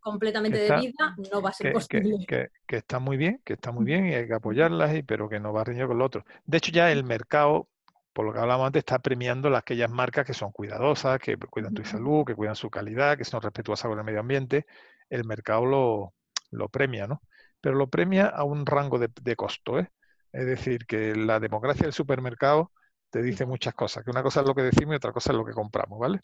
completamente 0.00 0.58
de 0.58 0.76
vida, 0.76 1.16
no 1.32 1.42
va 1.42 1.50
a 1.50 1.52
ser 1.52 1.72
posible. 1.72 2.24
Que, 2.26 2.41
está 2.68 2.98
muy 2.98 3.16
bien, 3.16 3.40
que 3.44 3.54
está 3.54 3.72
muy 3.72 3.84
bien 3.84 4.06
y 4.06 4.14
hay 4.14 4.26
que 4.26 4.34
apoyarlas, 4.34 4.94
y, 4.94 5.02
pero 5.02 5.28
que 5.28 5.40
no 5.40 5.52
va 5.52 5.62
a 5.62 5.64
reñir 5.64 5.86
con 5.86 5.98
lo 5.98 6.04
otro. 6.04 6.24
De 6.44 6.58
hecho, 6.58 6.72
ya 6.72 6.90
el 6.90 7.04
mercado 7.04 7.68
por 8.12 8.26
lo 8.26 8.32
que 8.32 8.40
hablábamos 8.40 8.66
antes, 8.66 8.80
está 8.80 8.98
premiando 8.98 9.54
aquellas 9.56 9.90
marcas 9.90 10.26
que 10.26 10.34
son 10.34 10.52
cuidadosas, 10.52 11.18
que 11.18 11.36
cuidan 11.36 11.74
tu 11.74 11.84
salud, 11.84 12.24
que 12.24 12.34
cuidan 12.34 12.56
su 12.56 12.70
calidad, 12.70 13.16
que 13.16 13.24
son 13.24 13.40
respetuosas 13.40 13.88
con 13.88 13.98
el 13.98 14.04
medio 14.04 14.20
ambiente. 14.20 14.66
El 15.08 15.24
mercado 15.24 15.64
lo, 15.64 16.14
lo 16.50 16.68
premia, 16.68 17.06
¿no? 17.06 17.22
Pero 17.60 17.76
lo 17.76 17.88
premia 17.88 18.26
a 18.26 18.44
un 18.44 18.66
rango 18.66 18.98
de, 18.98 19.36
costo, 19.36 19.78
¿eh? 19.78 19.90
Es 20.32 20.46
decir, 20.46 20.86
que 20.86 21.14
la 21.14 21.40
democracia 21.40 21.84
del 21.84 21.92
supermercado 21.92 22.72
te 23.10 23.22
dice 23.22 23.46
muchas 23.46 23.74
cosas, 23.74 24.04
que 24.04 24.10
una 24.10 24.22
cosa 24.22 24.40
es 24.40 24.46
lo 24.46 24.54
que 24.54 24.62
decimos 24.62 24.94
y 24.94 24.96
otra 24.96 25.12
cosa 25.12 25.32
es 25.32 25.36
lo 25.36 25.44
que 25.44 25.52
compramos, 25.52 25.98
¿vale? 25.98 26.20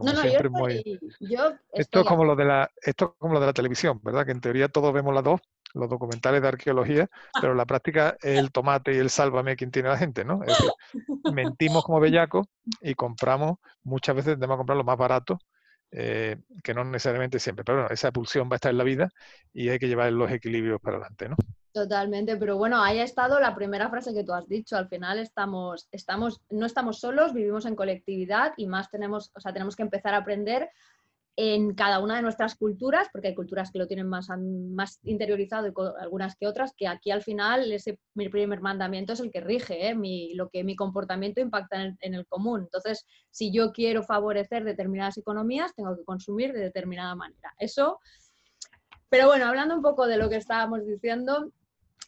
no, 0.00 0.12
no, 0.12 0.68
yo, 1.20 1.54
esto 1.72 2.00
es 2.00 2.06
como 2.06 2.24
lo 2.24 2.36
de 2.36 2.44
la, 2.44 2.70
esto 2.82 3.06
es 3.06 3.10
como 3.18 3.34
lo 3.34 3.40
de 3.40 3.46
la 3.46 3.52
televisión, 3.54 3.98
¿verdad? 4.02 4.26
Que 4.26 4.32
en 4.32 4.40
teoría 4.40 4.68
todos 4.68 4.92
vemos 4.92 5.14
las 5.14 5.24
dos, 5.24 5.40
los 5.74 5.88
documentales 5.88 6.42
de 6.42 6.48
arqueología, 6.48 7.08
pero 7.40 7.54
la 7.54 7.66
práctica 7.66 8.16
es 8.20 8.38
el 8.38 8.52
tomate 8.52 8.94
y 8.94 8.98
el 8.98 9.10
sálvame 9.10 9.56
quien 9.56 9.70
tiene 9.70 9.88
la 9.88 9.98
gente, 9.98 10.24
¿no? 10.24 10.42
Es 10.42 10.48
decir, 10.48 10.70
mentimos 11.32 11.84
como 11.84 12.00
bellacos 12.00 12.46
y 12.80 12.94
compramos, 12.94 13.58
muchas 13.82 14.16
veces 14.16 14.34
tenemos 14.34 14.56
que 14.56 14.58
comprar 14.58 14.78
lo 14.78 14.84
más 14.84 14.98
barato, 14.98 15.38
eh, 15.90 16.36
que 16.62 16.74
no 16.74 16.84
necesariamente 16.84 17.38
siempre, 17.38 17.64
pero 17.64 17.78
bueno, 17.78 17.94
esa 17.94 18.12
pulsión 18.12 18.48
va 18.50 18.54
a 18.54 18.56
estar 18.56 18.70
en 18.70 18.78
la 18.78 18.84
vida 18.84 19.08
y 19.54 19.70
hay 19.70 19.78
que 19.78 19.88
llevar 19.88 20.12
los 20.12 20.30
equilibrios 20.30 20.80
para 20.80 20.98
adelante, 20.98 21.28
¿no? 21.28 21.36
Totalmente, 21.72 22.36
pero 22.36 22.56
bueno, 22.56 22.82
ahí 22.82 22.98
ha 22.98 23.04
estado 23.04 23.38
la 23.38 23.54
primera 23.54 23.88
frase 23.88 24.12
que 24.12 24.24
tú 24.24 24.32
has 24.32 24.48
dicho. 24.48 24.76
Al 24.76 24.88
final 24.88 25.18
estamos, 25.18 25.86
estamos, 25.92 26.40
no 26.50 26.66
estamos 26.66 26.98
solos, 26.98 27.32
vivimos 27.32 27.66
en 27.66 27.76
colectividad 27.76 28.52
y 28.56 28.66
más 28.66 28.90
tenemos, 28.90 29.30
o 29.34 29.40
sea, 29.40 29.52
tenemos 29.52 29.76
que 29.76 29.82
empezar 29.82 30.12
a 30.14 30.18
aprender 30.18 30.70
en 31.40 31.72
cada 31.74 32.00
una 32.00 32.16
de 32.16 32.22
nuestras 32.22 32.56
culturas, 32.56 33.06
porque 33.12 33.28
hay 33.28 33.34
culturas 33.36 33.70
que 33.70 33.78
lo 33.78 33.86
tienen 33.86 34.08
más, 34.08 34.26
más 34.36 34.98
interiorizado 35.04 35.68
y 35.68 35.72
algunas 36.00 36.34
que 36.34 36.48
otras, 36.48 36.74
que 36.76 36.88
aquí 36.88 37.12
al 37.12 37.22
final 37.22 37.70
ese 37.70 38.00
mi 38.14 38.28
primer 38.28 38.60
mandamiento 38.60 39.12
es 39.12 39.20
el 39.20 39.30
que 39.30 39.40
rige, 39.40 39.86
¿eh? 39.86 39.94
mi, 39.94 40.34
lo 40.34 40.48
que 40.48 40.64
mi 40.64 40.74
comportamiento 40.74 41.40
impacta 41.40 41.80
en 41.80 41.96
en 42.00 42.14
el, 42.14 42.26
común. 42.26 42.62
Entonces, 42.62 43.06
si 43.30 43.52
yo 43.52 43.70
quiero 43.70 44.02
favorecer 44.02 44.64
determinadas 44.64 45.16
economías, 45.16 45.72
tengo 45.76 45.96
que 45.96 46.04
consumir 46.04 46.52
de 46.52 46.58
determinada 46.58 47.14
manera. 47.14 47.54
Eso, 47.56 48.00
pero 49.08 49.28
bueno, 49.28 49.46
hablando 49.46 49.76
un 49.76 49.82
poco 49.82 50.08
de 50.08 50.16
lo 50.16 50.28
que 50.28 50.36
estábamos 50.38 50.84
diciendo, 50.84 51.52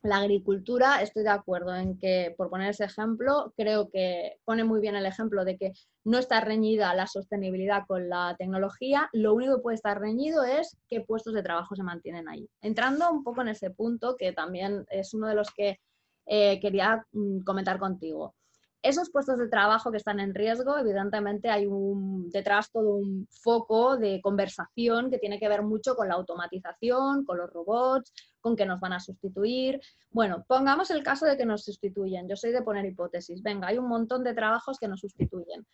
la 0.02 0.18
agricultura, 0.18 1.02
estoy 1.02 1.24
de 1.24 1.30
acuerdo 1.30 1.74
en 1.74 1.98
que, 1.98 2.34
por 2.36 2.48
poner 2.48 2.70
ese 2.70 2.84
ejemplo, 2.84 3.52
creo 3.56 3.90
que 3.90 4.36
pone 4.44 4.64
muy 4.64 4.80
bien 4.80 4.96
el 4.96 5.06
ejemplo 5.06 5.44
de 5.44 5.58
que 5.58 5.72
no 6.04 6.18
está 6.18 6.40
reñida 6.40 6.94
la 6.94 7.06
sostenibilidad 7.06 7.84
con 7.86 8.08
la 8.08 8.34
tecnología, 8.38 9.10
lo 9.12 9.34
único 9.34 9.56
que 9.56 9.62
puede 9.62 9.74
estar 9.74 10.00
reñido 10.00 10.42
es 10.44 10.76
qué 10.88 11.02
puestos 11.02 11.34
de 11.34 11.42
trabajo 11.42 11.76
se 11.76 11.82
mantienen 11.82 12.28
ahí. 12.28 12.48
Entrando 12.62 13.10
un 13.10 13.22
poco 13.22 13.42
en 13.42 13.48
ese 13.48 13.70
punto, 13.70 14.16
que 14.16 14.32
también 14.32 14.86
es 14.90 15.12
uno 15.12 15.28
de 15.28 15.34
los 15.34 15.50
que 15.50 15.78
eh, 16.26 16.60
quería 16.60 17.04
mm, 17.12 17.40
comentar 17.40 17.78
contigo 17.78 18.34
esos 18.82 19.10
puestos 19.10 19.38
de 19.38 19.48
trabajo 19.48 19.90
que 19.90 19.98
están 19.98 20.20
en 20.20 20.34
riesgo, 20.34 20.76
evidentemente 20.78 21.50
hay 21.50 21.66
un, 21.66 22.30
detrás 22.30 22.70
todo 22.70 22.94
un 22.94 23.26
foco 23.30 23.96
de 23.96 24.20
conversación 24.22 25.10
que 25.10 25.18
tiene 25.18 25.38
que 25.38 25.48
ver 25.48 25.62
mucho 25.62 25.94
con 25.94 26.08
la 26.08 26.14
automatización, 26.14 27.24
con 27.24 27.38
los 27.38 27.50
robots, 27.50 28.12
con 28.40 28.56
que 28.56 28.66
nos 28.66 28.80
van 28.80 28.92
a 28.92 29.00
sustituir. 29.00 29.80
Bueno, 30.10 30.44
pongamos 30.46 30.90
el 30.90 31.02
caso 31.02 31.26
de 31.26 31.36
que 31.36 31.46
nos 31.46 31.64
sustituyen. 31.64 32.28
Yo 32.28 32.36
soy 32.36 32.52
de 32.52 32.62
poner 32.62 32.84
hipótesis. 32.84 33.42
Venga, 33.42 33.68
hay 33.68 33.78
un 33.78 33.88
montón 33.88 34.24
de 34.24 34.34
trabajos 34.34 34.78
que 34.78 34.88
nos 34.88 35.00
sustituyen. 35.00 35.66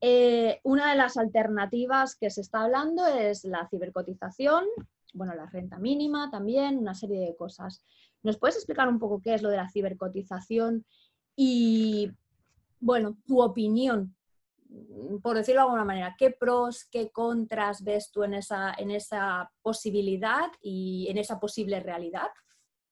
Eh, 0.00 0.60
una 0.62 0.90
de 0.90 0.96
las 0.96 1.16
alternativas 1.16 2.14
que 2.14 2.30
se 2.30 2.40
está 2.40 2.62
hablando 2.62 3.06
es 3.06 3.44
la 3.44 3.66
cibercotización, 3.68 4.64
bueno, 5.14 5.34
la 5.34 5.46
renta 5.46 5.78
mínima 5.78 6.30
también, 6.30 6.78
una 6.78 6.94
serie 6.94 7.20
de 7.20 7.36
cosas. 7.36 7.82
¿Nos 8.22 8.38
puedes 8.38 8.56
explicar 8.56 8.88
un 8.88 8.98
poco 8.98 9.20
qué 9.20 9.34
es 9.34 9.42
lo 9.42 9.48
de 9.48 9.56
la 9.56 9.70
cibercotización 9.70 10.84
y 11.34 12.10
bueno, 12.80 13.16
tu 13.26 13.42
opinión, 13.42 14.14
por 15.22 15.36
decirlo 15.36 15.60
de 15.60 15.64
alguna 15.64 15.84
manera, 15.84 16.14
¿qué 16.18 16.30
pros, 16.30 16.86
qué 16.90 17.10
contras 17.10 17.82
ves 17.82 18.10
tú 18.10 18.24
en 18.24 18.34
esa, 18.34 18.74
en 18.76 18.90
esa 18.90 19.50
posibilidad 19.62 20.50
y 20.60 21.06
en 21.10 21.18
esa 21.18 21.40
posible 21.40 21.80
realidad? 21.80 22.28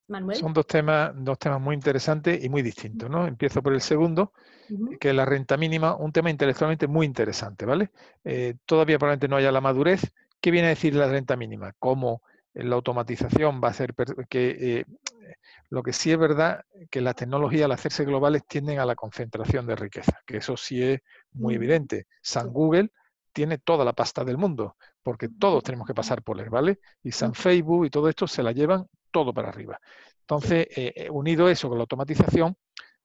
Manuel. 0.08 0.38
Son 0.38 0.52
dos 0.52 0.66
temas, 0.66 1.12
dos 1.16 1.38
temas 1.38 1.60
muy 1.60 1.74
interesantes 1.74 2.42
y 2.42 2.48
muy 2.48 2.62
distintos, 2.62 3.10
¿no? 3.10 3.26
Empiezo 3.26 3.60
por 3.62 3.74
el 3.74 3.80
segundo, 3.80 4.32
que 5.00 5.10
es 5.10 5.14
la 5.14 5.24
renta 5.24 5.56
mínima, 5.56 5.96
un 5.96 6.12
tema 6.12 6.30
intelectualmente 6.30 6.86
muy 6.86 7.06
interesante, 7.06 7.66
¿vale? 7.66 7.90
Eh, 8.24 8.54
todavía 8.64 8.98
probablemente 8.98 9.28
no 9.28 9.36
haya 9.36 9.50
la 9.50 9.60
madurez. 9.60 10.12
¿Qué 10.40 10.52
viene 10.52 10.68
a 10.68 10.70
decir 10.70 10.94
la 10.94 11.08
renta 11.08 11.34
mínima? 11.36 11.72
¿Cómo 11.78 12.22
la 12.54 12.76
automatización 12.76 13.60
va 13.62 13.68
a 13.68 13.70
hacer 13.72 13.94
que 14.28 14.56
eh, 14.78 14.84
lo 15.70 15.82
que 15.82 15.92
sí 15.92 16.12
es 16.12 16.18
verdad 16.18 16.64
que 16.90 17.00
las 17.00 17.16
tecnologías 17.16 17.64
al 17.64 17.72
hacerse 17.72 18.04
globales 18.04 18.46
tienden 18.46 18.78
a 18.78 18.86
la 18.86 18.94
concentración 18.94 19.66
de 19.66 19.76
riqueza, 19.76 20.20
que 20.26 20.38
eso 20.38 20.56
sí 20.56 20.82
es 20.82 21.00
muy 21.32 21.54
mm. 21.54 21.56
evidente. 21.56 22.06
San 22.22 22.48
Google 22.48 22.90
tiene 23.32 23.58
toda 23.58 23.84
la 23.84 23.92
pasta 23.92 24.24
del 24.24 24.38
mundo, 24.38 24.76
porque 25.02 25.28
todos 25.28 25.62
tenemos 25.62 25.86
que 25.86 25.94
pasar 25.94 26.22
por 26.22 26.40
él, 26.40 26.48
¿vale? 26.48 26.80
Y 27.02 27.12
San 27.12 27.34
Facebook 27.34 27.86
y 27.86 27.90
todo 27.90 28.08
esto 28.08 28.26
se 28.26 28.42
la 28.42 28.52
llevan 28.52 28.86
todo 29.10 29.34
para 29.34 29.48
arriba. 29.48 29.78
Entonces, 30.20 30.66
eh, 30.76 30.92
eh, 30.96 31.10
unido 31.10 31.48
eso 31.48 31.68
con 31.68 31.78
la 31.78 31.82
automatización, 31.82 32.56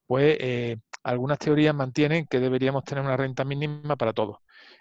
pues 0.07 0.37
eh, 0.39 0.77
algunas 1.03 1.37
teorías 1.37 1.75
mantienen 1.75 2.25
que 2.27 2.39
deberíamos 2.39 2.83
tener 2.83 3.03
una 3.03 3.17
renta 3.17 3.43
mínima 3.45 3.95
para 3.95 4.13
todos. 4.13 4.37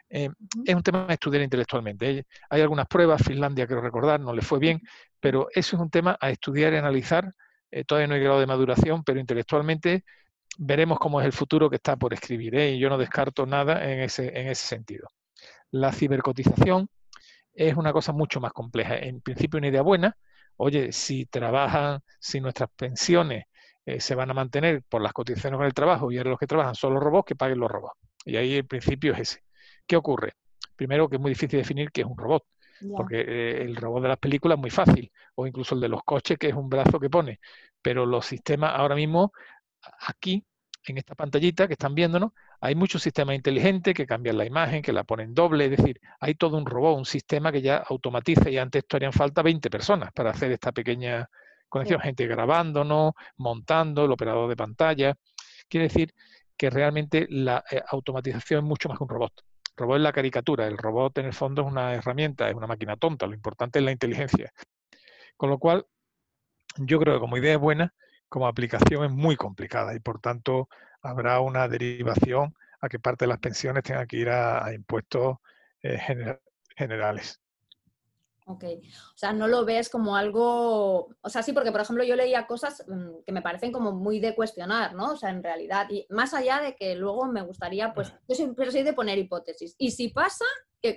es 0.09 0.75
un 0.75 0.83
tema 0.83 1.07
a 1.09 1.13
estudiar 1.15 1.43
intelectualmente. 1.43 2.27
Hay 2.49 2.61
algunas 2.61 2.87
pruebas, 2.87 3.23
Finlandia, 3.23 3.67
quiero 3.67 3.83
recordar, 3.83 4.21
no 4.21 4.33
le 4.33 4.43
fue 4.43 4.59
bien, 4.59 4.81
pero 5.21 5.49
eso 5.53 5.77
es 5.77 5.83
un 5.83 5.91
tema 5.91 6.17
a 6.21 6.31
estudiar 6.31 6.73
y 6.73 6.77
analizar 6.77 7.35
eh, 7.71 7.85
todavía 7.85 8.09
no 8.09 8.15
hay 8.15 8.21
grado 8.21 8.41
de 8.41 8.47
maduración, 8.47 9.05
pero 9.05 9.21
intelectualmente 9.21 10.05
veremos 10.59 10.99
cómo 10.99 11.21
es 11.21 11.27
el 11.27 11.33
futuro 11.33 11.71
que 11.71 11.77
está 11.77 11.97
por 11.97 12.13
escribir, 12.13 12.55
¿eh? 12.57 12.73
y 12.73 12.79
yo 12.79 12.89
no 12.89 12.99
descarto 12.99 13.47
nada 13.47 13.91
en 13.91 14.01
ese, 14.01 14.29
en 14.39 14.49
ese 14.49 14.67
sentido. 14.67 15.09
La 15.71 15.93
cibercotización 15.93 16.89
es 17.53 17.77
una 17.77 17.93
cosa 17.93 18.13
mucho 18.13 18.41
más 18.41 18.53
compleja. 18.53 18.97
En 18.97 19.21
principio, 19.21 19.59
una 19.59 19.69
idea 19.69 19.83
buena, 19.83 20.17
oye, 20.57 20.93
si 20.93 21.27
trabajan, 21.27 22.01
si 22.19 22.41
nuestras 22.41 22.71
pensiones 22.77 23.45
eh, 23.87 24.01
se 24.01 24.15
van 24.15 24.31
a 24.31 24.35
mantener 24.35 24.83
por 24.89 25.03
las 25.03 25.13
cotizaciones 25.13 25.59
con 25.59 25.67
el 25.67 25.75
trabajo 25.75 26.13
y 26.13 26.19
ahora 26.19 26.31
los 26.31 26.39
que 26.39 26.47
trabajan 26.47 26.75
son 26.75 26.95
los 26.95 27.03
robots, 27.03 27.27
que 27.27 27.37
paguen 27.37 27.59
los 27.59 27.71
robots. 27.71 27.99
Y 28.25 28.37
ahí 28.37 28.55
el 28.55 28.67
principio 28.67 29.13
es 29.15 29.21
ese. 29.21 29.45
¿Qué 29.87 29.97
ocurre? 29.97 30.35
Primero 30.77 31.09
que 31.09 31.17
es 31.17 31.23
muy 31.23 31.31
difícil 31.31 31.59
definir 31.59 31.91
qué 31.91 32.03
es 32.03 32.07
un 32.07 32.17
robot. 32.17 32.45
Porque 32.97 33.21
eh, 33.21 33.63
el 33.63 33.77
robot 33.77 34.03
de 34.03 34.09
las 34.09 34.19
películas 34.19 34.57
es 34.57 34.61
muy 34.61 34.71
fácil, 34.71 35.11
o 35.35 35.47
incluso 35.47 35.75
el 35.75 35.81
de 35.81 35.89
los 35.89 36.03
coches, 36.03 36.39
que 36.39 36.49
es 36.49 36.55
un 36.55 36.69
brazo 36.69 36.99
que 36.99 37.11
pone. 37.11 37.41
Pero 37.83 38.07
los 38.07 38.27
sistemas 38.27 38.73
ahora 38.75 38.95
mismo, 38.95 39.33
aquí, 40.07 40.45
en 40.85 40.99
esta 40.99 41.15
pantallita 41.15 41.67
que 41.67 41.75
están 41.75 41.95
viéndonos, 41.95 42.33
hay 42.61 42.75
muchos 42.75 43.03
sistemas 43.03 43.37
inteligentes 43.37 43.95
que 43.95 44.07
cambian 44.07 44.39
la 44.39 44.47
imagen, 44.47 44.83
que 44.83 44.93
la 44.93 45.05
ponen 45.05 45.35
doble, 45.35 45.67
es 45.67 45.71
decir, 45.73 46.01
hay 46.21 46.35
todo 46.35 46.57
un 46.57 46.67
robot, 46.67 46.99
un 46.99 47.05
sistema 47.05 47.53
que 47.53 47.63
ya 47.63 47.79
automatiza 47.79 48.51
y 48.51 48.59
antes 48.59 48.83
esto 48.83 48.97
harían 48.97 49.13
falta 49.13 49.43
20 49.43 49.71
personas 49.71 50.13
para 50.13 50.31
hacer 50.31 50.51
esta 50.53 50.73
pequeña 50.73 51.29
conexión, 51.69 52.01
gente 52.01 52.27
grabándonos, 52.27 53.13
montando, 53.37 54.05
el 54.05 54.13
operador 54.13 54.49
de 54.49 54.57
pantalla. 54.57 55.17
Quiere 55.69 55.89
decir 55.89 56.15
que 56.57 56.71
realmente 56.71 57.27
la 57.31 57.65
eh, 57.71 57.83
automatización 57.89 58.61
es 58.61 58.65
mucho 58.65 58.89
más 58.89 58.99
que 58.99 59.05
un 59.05 59.11
robot 59.11 59.33
robot 59.77 59.97
es 59.97 60.03
la 60.03 60.13
caricatura, 60.13 60.67
el 60.67 60.79
robot 60.79 61.19
en 61.19 61.27
el 61.27 61.33
fondo 61.33 61.63
es 61.63 61.69
una 61.69 61.95
herramienta, 61.95 62.49
es 62.49 62.55
una 62.55 62.67
máquina 62.67 62.97
tonta, 62.97 63.27
lo 63.27 63.35
importante 63.35 63.79
es 63.79 63.85
la 63.85 63.93
inteligencia. 63.93 64.53
Con 65.37 65.51
lo 65.51 65.59
cual, 65.59 65.87
yo 66.77 66.99
creo 67.01 67.15
que 67.15 67.21
como 67.21 67.37
idea 67.37 67.55
es 67.55 67.61
buena, 67.61 67.95
como 68.29 68.47
aplicación 68.47 69.05
es 69.05 69.11
muy 69.11 69.37
complicada 69.37 69.95
y 69.95 70.01
por 70.01 70.21
tanto 70.21 70.69
habrá 71.03 71.41
una 71.41 71.69
derivación 71.69 72.55
a 72.81 72.89
que 72.89 72.99
parte 72.99 73.25
de 73.25 73.29
las 73.29 73.39
pensiones 73.39 73.83
tenga 73.83 74.07
que 74.07 74.17
ir 74.17 74.31
a, 74.31 74.73
impuestos 74.73 75.39
eh, 75.83 75.99
generales. 76.77 77.41
Ok, 78.51 78.65
o 78.65 79.17
sea, 79.17 79.33
no 79.33 79.47
lo 79.47 79.65
ves 79.65 79.89
como 79.89 80.17
algo, 80.17 81.15
o 81.21 81.29
sea, 81.29 81.41
sí, 81.41 81.53
porque 81.53 81.71
por 81.71 81.83
ejemplo 81.83 82.03
yo 82.03 82.17
leía 82.17 82.49
cosas 82.49 82.85
mm, 82.89 83.23
que 83.25 83.31
me 83.31 83.43
parecen 83.43 83.71
como 83.71 83.93
muy 83.93 84.19
de 84.19 84.35
cuestionar, 84.35 84.93
¿no? 84.93 85.13
O 85.13 85.17
sea, 85.17 85.31
en 85.31 85.41
realidad, 85.41 85.87
y 85.89 86.05
más 86.11 86.35
allá 86.35 86.61
de 86.61 86.75
que 86.75 86.97
luego 86.97 87.27
me 87.27 87.43
gustaría, 87.43 87.95
pues, 87.95 88.13
yo 88.27 88.35
siempre 88.35 88.73
soy 88.73 88.83
de 88.83 88.93
poner 88.93 89.19
hipótesis. 89.19 89.77
Y 89.79 89.93
si 89.93 90.09
pasa, 90.09 90.45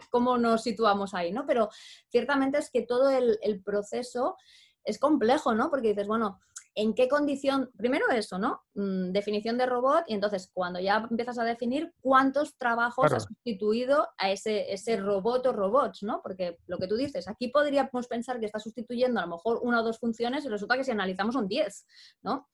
¿cómo 0.09 0.39
nos 0.39 0.63
situamos 0.63 1.13
ahí, 1.13 1.31
no? 1.31 1.45
Pero 1.45 1.69
ciertamente 2.09 2.57
es 2.57 2.71
que 2.71 2.81
todo 2.81 3.11
el, 3.11 3.61
proceso 3.63 4.35
es 4.83 4.97
complejo, 4.97 5.53
¿no? 5.53 5.69
Porque 5.69 5.89
dices, 5.89 6.07
bueno, 6.07 6.39
¿en 6.75 6.93
qué 6.93 7.07
condición? 7.07 7.71
Primero 7.77 8.09
eso, 8.09 8.37
¿no? 8.37 8.61
Mm, 8.75 9.11
definición 9.11 9.57
de 9.57 9.65
robot 9.65 10.05
y 10.07 10.13
entonces 10.13 10.49
cuando 10.53 10.79
ya 10.79 11.05
empiezas 11.09 11.37
a 11.39 11.43
definir 11.43 11.93
cuántos 12.01 12.57
trabajos 12.57 13.11
ha 13.11 13.19
sustituido 13.19 14.07
a 14.17 14.31
ese, 14.31 14.71
ese 14.73 14.97
robot 14.97 15.45
o 15.47 15.53
robots, 15.53 16.03
¿no? 16.03 16.21
Porque 16.21 16.57
lo 16.67 16.77
que 16.77 16.87
tú 16.87 16.95
dices, 16.95 17.27
aquí 17.27 17.49
podríamos 17.49 18.07
pensar 18.07 18.39
que 18.39 18.45
está 18.45 18.59
sustituyendo 18.59 19.19
a 19.19 19.25
lo 19.25 19.35
mejor 19.35 19.59
una 19.61 19.81
o 19.81 19.83
dos 19.83 19.99
funciones 19.99 20.45
y 20.45 20.49
resulta 20.49 20.77
que 20.77 20.83
si 20.83 20.91
analizamos 20.91 21.33
son 21.33 21.47
10, 21.47 21.85
¿no? 22.23 22.47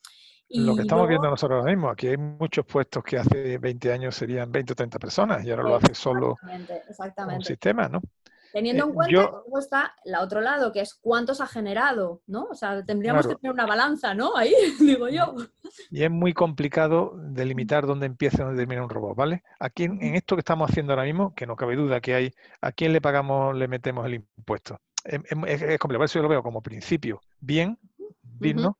lo 0.51 0.75
que 0.75 0.81
estamos 0.81 1.07
viendo 1.07 1.29
nosotros 1.29 1.59
ahora 1.59 1.71
mismo, 1.71 1.89
aquí 1.89 2.07
hay 2.07 2.17
muchos 2.17 2.65
puestos 2.65 3.03
que 3.03 3.17
hace 3.17 3.59
20 3.59 3.93
años 3.93 4.15
serían 4.15 4.51
20 4.51 4.73
o 4.73 4.75
30 4.75 4.97
personas 4.97 5.45
y 5.45 5.51
ahora 5.51 5.63
lo 5.63 5.75
hace 5.75 5.93
solo 5.93 6.35
un 7.27 7.43
sistema, 7.43 7.87
¿no? 7.87 8.01
Teniendo 8.51 8.85
en 8.85 8.89
eh, 8.89 8.93
cuenta 8.93 9.21
que 9.23 9.31
luego 9.31 9.59
está 9.59 9.95
el 10.03 10.15
otro 10.15 10.41
lado, 10.41 10.71
que 10.71 10.81
es 10.81 10.93
cuántos 10.95 11.41
ha 11.41 11.47
generado, 11.47 12.21
¿no? 12.27 12.45
O 12.45 12.55
sea, 12.55 12.83
tendríamos 12.83 13.27
que 13.27 13.35
tener 13.35 13.53
una 13.53 13.65
balanza, 13.65 14.13
¿no? 14.13 14.35
Ahí, 14.35 14.53
digo 14.79 15.09
yo. 15.09 15.35
Y 15.91 16.03
es 16.03 16.11
muy 16.11 16.33
complicado 16.33 17.13
delimitar 17.15 17.85
dónde 17.85 18.05
empieza 18.05 18.41
y 18.41 18.45
dónde 18.45 18.61
termina 18.61 18.83
un 18.83 18.89
robot, 18.89 19.15
¿vale? 19.15 19.43
Aquí 19.59 19.83
en, 19.83 20.15
esto 20.15 20.35
que 20.35 20.41
estamos 20.41 20.69
haciendo 20.69 20.93
ahora 20.93 21.03
mismo, 21.03 21.33
que 21.35 21.45
no 21.45 21.55
cabe 21.55 21.75
duda 21.75 22.01
que 22.01 22.15
hay, 22.15 22.31
¿a 22.61 22.71
quién 22.71 22.93
le 22.93 23.01
pagamos, 23.01 23.55
le 23.55 23.67
metemos 23.67 24.05
el 24.05 24.15
impuesto? 24.15 24.79
Es, 25.03 25.21
es, 25.61 25.79
complicado, 25.79 26.05
eso 26.05 26.19
yo 26.19 26.23
lo 26.23 26.29
veo 26.29 26.43
como 26.43 26.61
principio 26.61 27.21
bien, 27.39 27.77
digno, 28.21 28.77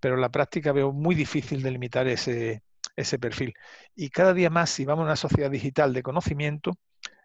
pero 0.00 0.16
en 0.16 0.20
la 0.20 0.30
práctica 0.30 0.72
veo 0.72 0.92
muy 0.92 1.14
difícil 1.14 1.62
delimitar 1.62 2.06
ese, 2.08 2.62
ese 2.96 3.18
perfil. 3.18 3.54
Y 3.94 4.10
cada 4.10 4.34
día 4.34 4.50
más, 4.50 4.70
si 4.70 4.84
vamos 4.84 5.02
a 5.02 5.06
una 5.06 5.16
sociedad 5.16 5.50
digital 5.50 5.92
de 5.92 6.02
conocimiento, 6.02 6.72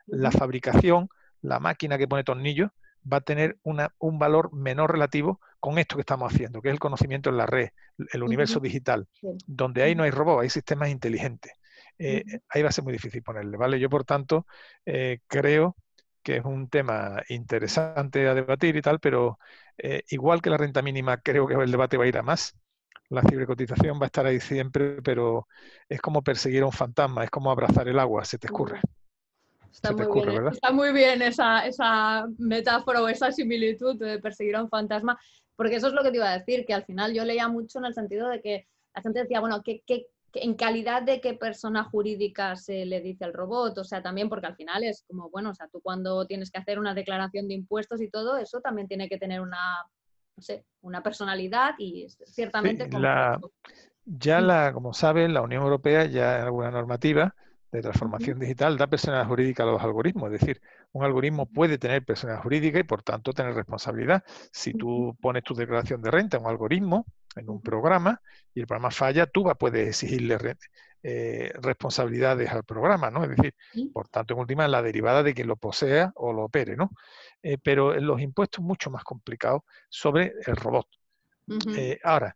la 0.05 0.31
fabricación 0.31 1.09
la 1.41 1.59
máquina 1.59 1.97
que 1.97 2.07
pone 2.07 2.23
tornillos 2.23 2.71
va 3.11 3.17
a 3.17 3.21
tener 3.21 3.57
un 3.63 4.19
valor 4.19 4.53
menor 4.53 4.91
relativo 4.91 5.39
con 5.59 5.77
esto 5.79 5.95
que 5.95 6.01
estamos 6.01 6.33
haciendo, 6.33 6.61
que 6.61 6.69
es 6.69 6.73
el 6.73 6.79
conocimiento 6.79 7.29
en 7.29 7.37
la 7.37 7.45
red, 7.45 7.69
el 8.11 8.23
universo 8.23 8.59
digital, 8.59 9.07
donde 9.45 9.83
ahí 9.83 9.95
no 9.95 10.03
hay 10.03 10.11
robots, 10.11 10.43
hay 10.43 10.49
sistemas 10.49 10.89
inteligentes. 10.89 11.53
Eh, 11.99 12.23
ahí 12.49 12.61
va 12.61 12.69
a 12.69 12.71
ser 12.71 12.83
muy 12.83 12.93
difícil 12.93 13.23
ponerle, 13.23 13.57
¿vale? 13.57 13.79
Yo, 13.79 13.89
por 13.89 14.03
tanto, 14.03 14.45
eh, 14.85 15.19
creo 15.27 15.75
que 16.21 16.37
es 16.37 16.45
un 16.45 16.69
tema 16.69 17.23
interesante 17.29 18.27
a 18.27 18.33
debatir 18.33 18.75
y 18.75 18.81
tal, 18.81 18.99
pero 18.99 19.39
eh, 19.77 20.03
igual 20.09 20.41
que 20.41 20.49
la 20.49 20.57
renta 20.57 20.81
mínima, 20.81 21.17
creo 21.17 21.47
que 21.47 21.55
el 21.55 21.71
debate 21.71 21.97
va 21.97 22.03
a 22.03 22.07
ir 22.07 22.17
a 22.17 22.23
más. 22.23 22.55
La 23.09 23.21
cibercotización 23.21 23.99
va 23.99 24.03
a 24.03 24.07
estar 24.07 24.25
ahí 24.25 24.39
siempre, 24.39 25.01
pero 25.01 25.47
es 25.87 26.01
como 26.01 26.21
perseguir 26.23 26.63
a 26.63 26.65
un 26.65 26.73
fantasma, 26.73 27.23
es 27.23 27.29
como 27.29 27.49
abrazar 27.49 27.87
el 27.87 27.99
agua, 27.99 28.25
se 28.25 28.37
te 28.37 28.47
escurre. 28.47 28.81
Está, 29.71 30.71
muy, 30.71 30.91
bien, 30.91 31.21
esa, 31.21 32.27
metáfora 32.37 33.01
o 33.01 33.07
esa 33.07 33.31
similitud 33.31 33.97
de 33.97 34.19
perseguir 34.19 34.55
a 34.55 34.63
un 34.63 34.69
fantasma, 34.69 35.19
porque 35.55 35.75
eso 35.75 35.87
es 35.87 35.93
lo 35.93 36.03
que 36.03 36.11
te 36.11 36.17
iba 36.17 36.29
a 36.29 36.37
decir, 36.37 36.65
que 36.65 36.73
al 36.73 36.85
final 36.85 37.13
yo 37.13 37.25
leía 37.25 37.47
mucho 37.47 37.79
en 37.79 37.85
el 37.85 37.93
sentido 37.93 38.29
de 38.29 38.41
que 38.41 38.67
la 38.95 39.01
gente 39.01 39.21
decía, 39.21 39.39
bueno, 39.39 39.61
¿qué, 39.63 39.83
en 40.33 40.55
calidad 40.55 41.03
de 41.03 41.21
qué 41.21 41.33
persona 41.33 41.83
jurídica 41.83 42.55
se 42.55 42.85
le 42.85 43.01
dice 43.01 43.25
al 43.25 43.33
robot? 43.33 43.77
O 43.77 43.83
sea, 43.83 44.01
también 44.01 44.29
porque 44.29 44.47
al 44.47 44.55
final 44.55 44.83
es 44.83 45.03
como, 45.07 45.29
bueno, 45.29 45.51
o 45.51 45.53
sea, 45.53 45.67
tú 45.67 45.81
cuando 45.81 46.25
tienes 46.25 46.51
que 46.51 46.59
hacer 46.59 46.79
una 46.79 46.93
declaración 46.93 47.47
de 47.47 47.55
impuestos 47.55 48.01
y 48.01 48.09
todo, 48.09 48.37
eso 48.37 48.61
también 48.61 48.87
tiene 48.87 49.09
que 49.09 49.17
tener 49.17 49.41
una, 49.41 49.85
no 50.35 50.43
sé, 50.43 50.65
una 50.81 51.01
personalidad 51.01 51.75
y 51.77 52.07
ciertamente... 52.09 52.89
ya 54.05 54.41
la, 54.41 54.71
como 54.73 54.93
saben, 54.93 55.33
la 55.33 55.41
Unión 55.41 55.63
Europea 55.63 56.05
ya 56.05 56.37
en 56.37 56.43
alguna 56.43 56.71
normativa 56.71 57.35
de 57.71 57.81
transformación 57.81 58.39
digital 58.39 58.77
da 58.77 58.87
personalidad 58.87 59.27
jurídica 59.27 59.63
a 59.63 59.65
los 59.65 59.81
algoritmos. 59.81 60.31
Es 60.31 60.39
decir, 60.39 60.61
un 60.93 61.03
algoritmo 61.03 61.45
puede 61.45 61.77
tener 61.77 62.05
personalidad 62.05 62.43
jurídica 62.43 62.79
y 62.79 62.83
por 62.83 63.03
tanto 63.03 63.33
tener 63.33 63.53
responsabilidad. 63.53 64.23
Si 64.51 64.73
tú 64.73 65.17
pones 65.21 65.43
tu 65.43 65.53
declaración 65.53 66.01
de 66.01 66.11
renta 66.11 66.37
en 66.37 66.43
un 66.43 66.49
algoritmo, 66.49 67.05
en 67.35 67.49
un 67.49 67.61
programa, 67.61 68.21
y 68.53 68.61
el 68.61 68.67
programa 68.67 68.91
falla, 68.91 69.25
tú 69.27 69.45
puedes 69.59 69.89
exigirle 69.89 70.37
eh, 71.03 71.51
responsabilidades 71.61 72.49
al 72.51 72.63
programa, 72.63 73.11
¿no? 73.11 73.23
Es 73.23 73.29
decir, 73.31 73.53
por 73.93 74.07
tanto, 74.07 74.33
en 74.33 74.39
última, 74.39 74.67
la 74.67 74.81
derivada 74.81 75.21
de 75.21 75.33
que 75.33 75.45
lo 75.45 75.57
posea 75.57 76.11
o 76.15 76.33
lo 76.33 76.45
opere, 76.45 76.75
¿no? 76.75 76.91
Eh, 77.43 77.57
pero 77.61 77.93
en 77.93 78.07
los 78.07 78.21
impuestos 78.21 78.63
mucho 78.63 78.89
más 78.89 79.03
complicados 79.03 79.61
sobre 79.89 80.33
el 80.45 80.55
robot. 80.55 80.87
Eh, 81.75 81.99
ahora, 82.03 82.35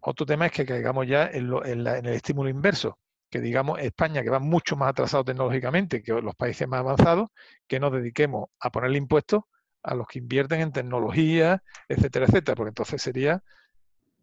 otro 0.00 0.24
tema 0.24 0.46
es 0.46 0.52
que 0.52 0.64
caigamos 0.64 1.06
ya 1.06 1.26
en, 1.26 1.52
en 1.64 1.86
el 1.86 2.06
estímulo 2.06 2.48
inverso 2.48 2.98
que 3.30 3.40
digamos 3.40 3.78
España, 3.80 4.22
que 4.22 4.30
va 4.30 4.38
mucho 4.38 4.76
más 4.76 4.90
atrasado 4.90 5.24
tecnológicamente 5.24 6.02
que 6.02 6.12
los 6.12 6.34
países 6.34 6.66
más 6.68 6.80
avanzados, 6.80 7.30
que 7.66 7.80
nos 7.80 7.92
dediquemos 7.92 8.48
a 8.60 8.70
ponerle 8.70 8.98
impuestos 8.98 9.42
a 9.82 9.94
los 9.94 10.06
que 10.06 10.18
invierten 10.18 10.60
en 10.60 10.72
tecnología, 10.72 11.62
etcétera, 11.88 12.26
etcétera, 12.26 12.56
porque 12.56 12.70
entonces 12.70 13.00
sería 13.00 13.42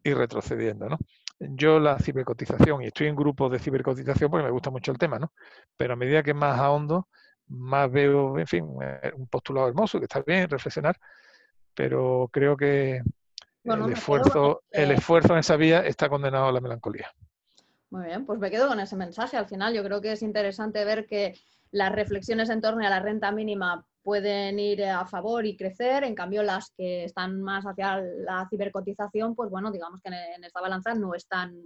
ir 0.04 0.18
retrocediendo, 0.18 0.90
¿no? 0.90 0.98
Yo 1.40 1.80
la 1.80 2.00
cibercotización, 2.00 2.82
y 2.82 2.88
estoy 2.88 3.08
en 3.08 3.16
grupos 3.16 3.52
de 3.52 3.60
cibercotización 3.60 4.32
porque 4.32 4.46
me 4.46 4.52
gusta 4.52 4.70
mucho 4.70 4.92
el 4.92 4.98
tema, 4.98 5.20
¿no? 5.20 5.34
Pero 5.76 5.94
a 5.94 5.98
medida 5.98 6.24
que 6.24 6.34
más 6.34 6.60
a 6.60 6.72
hondo, 6.72 7.08
más 7.48 7.92
veo, 7.92 8.40
en 8.40 8.48
fin, 8.48 8.68
eh, 8.82 9.12
un 9.16 9.28
postulado 9.28 9.68
hermoso, 9.68 10.00
que 10.00 10.06
está 10.06 10.22
bien 10.26 10.50
reflexionar, 10.50 10.98
pero 11.74 12.30
creo 12.32 12.56
que 12.56 13.02
el, 13.64 13.92
esfuerzo, 13.92 14.64
el 14.72 14.92
esfuerzo 14.92 15.34
en 15.34 15.40
esa 15.40 15.58
vía 15.58 15.86
está 15.86 16.08
condenado 16.10 16.48
a 16.48 16.52
la 16.52 16.62
melancolía. 16.62 17.12
Muy 17.96 18.08
bien, 18.08 18.26
pues 18.26 18.40
me 18.40 18.52
quedo 18.52 18.68
con 18.68 18.82
ese 18.82 18.98
mensaje. 18.98 19.38
Al 19.38 19.48
final 19.48 19.74
yo 19.74 19.82
creo 19.82 20.02
que 20.02 20.12
es 20.12 20.22
interesante 20.22 20.84
ver 20.84 21.06
que 21.06 21.34
las 21.72 21.94
reflexiones 21.94 22.50
en 22.50 22.60
torno 22.60 22.86
a 22.86 22.90
la 22.90 23.00
renta 23.00 23.32
mínima 23.32 23.88
pueden 24.04 24.60
ir 24.60 24.84
a 24.84 25.06
favor 25.06 25.46
y 25.46 25.56
crecer, 25.56 26.04
en 26.04 26.14
cambio 26.14 26.44
las 26.44 26.74
que 26.76 27.06
están 27.06 27.42
más 27.42 27.64
hacia 27.64 28.02
la 28.02 28.50
cibercotización, 28.50 29.34
pues 29.34 29.50
bueno, 29.50 29.72
digamos 29.72 30.02
que 30.02 30.10
en 30.10 30.44
esta 30.44 30.60
balanza 30.60 30.94
no 30.94 31.16
están 31.16 31.58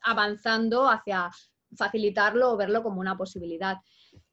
avanzando 0.00 0.88
hacia 0.88 1.30
facilitarlo 1.76 2.52
o 2.52 2.56
verlo 2.56 2.82
como 2.82 3.00
una 3.00 3.18
posibilidad. 3.18 3.76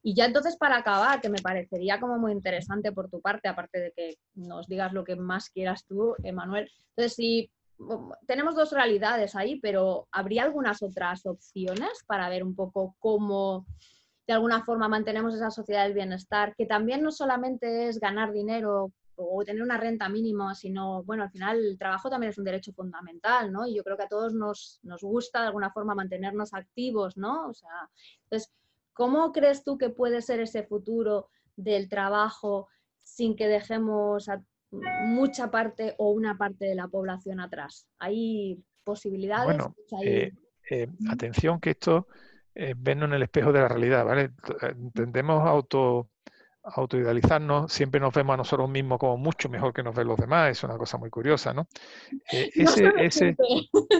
Y 0.01 0.15
ya 0.15 0.23
entonces 0.23 0.55
para 0.55 0.77
acabar, 0.77 1.19
que 1.19 1.27
me 1.27 1.41
parecería 1.41 1.99
como 1.99 2.17
muy 2.17 2.31
interesante 2.31 2.93
por 2.93 3.09
tu 3.09 3.19
parte, 3.19 3.49
aparte 3.49 3.77
de 3.77 3.91
que 3.91 4.15
nos 4.35 4.67
digas 4.67 4.93
lo 4.93 5.03
que 5.03 5.17
más 5.17 5.49
quieras 5.49 5.83
tú, 5.85 6.15
Emanuel, 6.23 6.71
entonces 6.91 7.13
si 7.13 7.51
tenemos 8.27 8.55
dos 8.55 8.71
realidades 8.71 9.35
ahí, 9.35 9.59
pero 9.59 10.07
¿habría 10.11 10.43
algunas 10.43 10.81
otras 10.81 11.25
opciones 11.25 12.03
para 12.07 12.29
ver 12.29 12.43
un 12.43 12.55
poco 12.55 12.95
cómo 12.99 13.65
de 14.27 14.33
alguna 14.33 14.63
forma 14.63 14.87
mantenemos 14.87 15.33
esa 15.33 15.51
sociedad 15.51 15.83
del 15.83 15.93
bienestar, 15.93 16.55
que 16.55 16.65
también 16.65 17.01
no 17.01 17.11
solamente 17.11 17.87
es 17.87 17.99
ganar 17.99 18.31
dinero 18.31 18.93
o 19.15 19.43
tener 19.43 19.61
una 19.61 19.77
renta 19.77 20.09
mínima, 20.09 20.55
sino, 20.55 21.03
bueno, 21.03 21.23
al 21.23 21.31
final 21.31 21.57
el 21.57 21.77
trabajo 21.77 22.09
también 22.09 22.31
es 22.31 22.37
un 22.37 22.45
derecho 22.45 22.71
fundamental, 22.73 23.51
¿no? 23.51 23.67
Y 23.67 23.75
yo 23.75 23.83
creo 23.83 23.97
que 23.97 24.03
a 24.03 24.07
todos 24.07 24.33
nos, 24.33 24.79
nos 24.83 25.01
gusta 25.01 25.41
de 25.41 25.47
alguna 25.47 25.71
forma 25.71 25.95
mantenernos 25.95 26.53
activos, 26.53 27.17
¿no? 27.17 27.49
O 27.49 27.53
sea, 27.53 27.89
entonces, 28.23 28.51
¿cómo 28.93 29.31
crees 29.31 29.63
tú 29.63 29.77
que 29.77 29.89
puede 29.89 30.21
ser 30.21 30.39
ese 30.39 30.63
futuro 30.63 31.29
del 31.55 31.89
trabajo 31.89 32.67
sin 33.03 33.35
que 33.35 33.47
dejemos 33.47 34.29
a 34.29 34.41
mucha 34.71 35.51
parte 35.51 35.95
o 35.97 36.11
una 36.11 36.37
parte 36.37 36.65
de 36.65 36.75
la 36.75 36.87
población 36.87 37.39
atrás. 37.39 37.87
¿Hay 37.99 38.63
posibilidades? 38.83 39.45
Bueno, 39.45 39.75
eh, 40.03 40.31
eh, 40.69 40.87
atención 41.09 41.59
que 41.59 41.71
esto 41.71 42.07
es 42.53 42.75
vernos 42.81 43.09
en 43.09 43.15
el 43.15 43.23
espejo 43.23 43.51
de 43.51 43.59
la 43.59 43.67
realidad, 43.67 44.05
¿vale? 44.05 44.31
Tendemos 44.93 45.41
a 45.41 45.49
auto 45.49 46.09
autoidealizarnos, 46.63 47.73
siempre 47.73 47.99
nos 47.99 48.13
vemos 48.13 48.35
a 48.35 48.37
nosotros 48.37 48.69
mismos 48.69 48.99
como 48.99 49.17
mucho 49.17 49.49
mejor 49.49 49.73
que 49.73 49.83
nos 49.83 49.95
ven 49.95 50.07
los 50.07 50.17
demás, 50.17 50.51
es 50.51 50.63
una 50.63 50.77
cosa 50.77 50.97
muy 50.97 51.09
curiosa, 51.09 51.53
¿no? 51.53 51.67
Eh, 52.31 52.51
ese, 52.55 52.91
ese, 52.97 53.35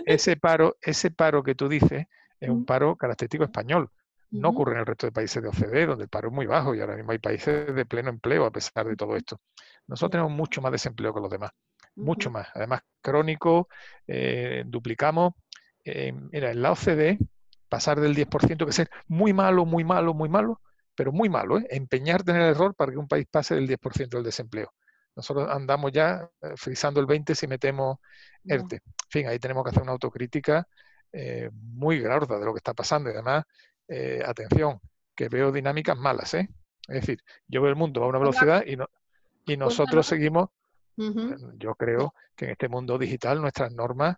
ese, 0.06 0.38
paro, 0.38 0.78
ese 0.82 1.12
paro 1.12 1.44
que 1.44 1.56
tú 1.56 1.68
dices 1.68 2.06
es 2.40 2.50
un 2.50 2.66
paro 2.66 2.96
característico 2.96 3.44
español. 3.44 3.90
No 4.32 4.50
ocurre 4.50 4.74
en 4.74 4.80
el 4.80 4.86
resto 4.86 5.08
de 5.08 5.12
países 5.12 5.44
de 5.44 5.50
OCDE, 5.50 5.86
donde 5.88 6.06
el 6.06 6.10
paro 6.10 6.30
es 6.30 6.34
muy 6.34 6.46
bajo 6.46 6.74
y 6.74 6.80
ahora 6.80 6.96
mismo 6.96 7.12
hay 7.12 7.20
países 7.20 7.74
de 7.76 7.86
pleno 7.86 8.10
empleo 8.10 8.46
a 8.46 8.52
pesar 8.52 8.88
de 8.88 8.96
todo 8.96 9.18
esto. 9.18 9.42
Nosotros 9.88 10.12
tenemos 10.12 10.32
mucho 10.32 10.62
más 10.62 10.72
desempleo 10.72 11.14
que 11.14 11.20
los 11.20 11.30
demás, 11.30 11.52
mucho 11.96 12.32
más. 12.32 12.48
Además, 12.54 12.82
crónico, 13.02 13.68
eh, 14.08 14.64
duplicamos. 14.66 15.34
Eh, 15.84 16.14
mira, 16.14 16.52
en 16.52 16.62
la 16.62 16.72
OCDE, 16.72 17.18
pasar 17.68 18.00
del 18.00 18.16
10%, 18.16 18.66
que 18.66 18.72
ser 18.72 18.90
muy 19.08 19.34
malo, 19.34 19.66
muy 19.66 19.84
malo, 19.84 20.14
muy 20.14 20.30
malo, 20.30 20.62
pero 20.96 21.12
muy 21.12 21.28
malo, 21.30 21.58
¿eh? 21.58 21.68
empeñarte 21.70 22.32
en 22.32 22.38
el 22.38 22.52
error 22.52 22.74
para 22.76 22.92
que 22.92 22.98
un 22.98 23.08
país 23.08 23.28
pase 23.30 23.56
del 23.56 23.68
10% 23.68 24.18
del 24.18 24.24
desempleo. 24.24 24.74
Nosotros 25.14 25.50
andamos 25.50 25.92
ya 25.92 26.30
eh, 26.42 26.54
frisando 26.56 27.02
el 27.02 27.06
20 27.06 27.36
si 27.36 27.48
metemos 27.48 27.98
ERTE. 28.46 28.78
En 28.78 28.82
fin, 29.10 29.28
ahí 29.28 29.40
tenemos 29.40 29.64
que 29.64 29.72
hacer 29.72 29.84
una 29.84 29.92
autocrítica 29.92 30.66
muy 31.52 32.00
grave 32.00 32.26
de 32.26 32.46
lo 32.46 32.54
que 32.54 32.60
está 32.60 32.74
pasando. 32.74 33.10
Y 33.10 33.14
además, 33.14 33.44
atención, 34.26 34.80
que 35.16 35.30
veo 35.30 35.52
dinámicas 35.52 35.98
malas. 35.98 36.34
¿eh? 36.34 36.50
Es 36.88 37.02
decir, 37.02 37.24
yo 37.48 37.62
veo 37.62 37.70
el 37.70 37.76
mundo 37.76 38.04
a 38.04 38.08
una 38.08 38.20
velocidad 38.20 38.64
y, 38.66 38.76
no, 38.76 38.90
y 39.46 39.58
nosotros 39.58 40.06
seguimos, 40.06 40.50
eh, 40.98 41.36
yo 41.58 41.76
creo 41.76 42.14
que 42.36 42.46
en 42.46 42.52
este 42.52 42.68
mundo 42.68 42.98
digital 42.98 43.42
nuestras 43.42 43.72
normas, 43.72 44.18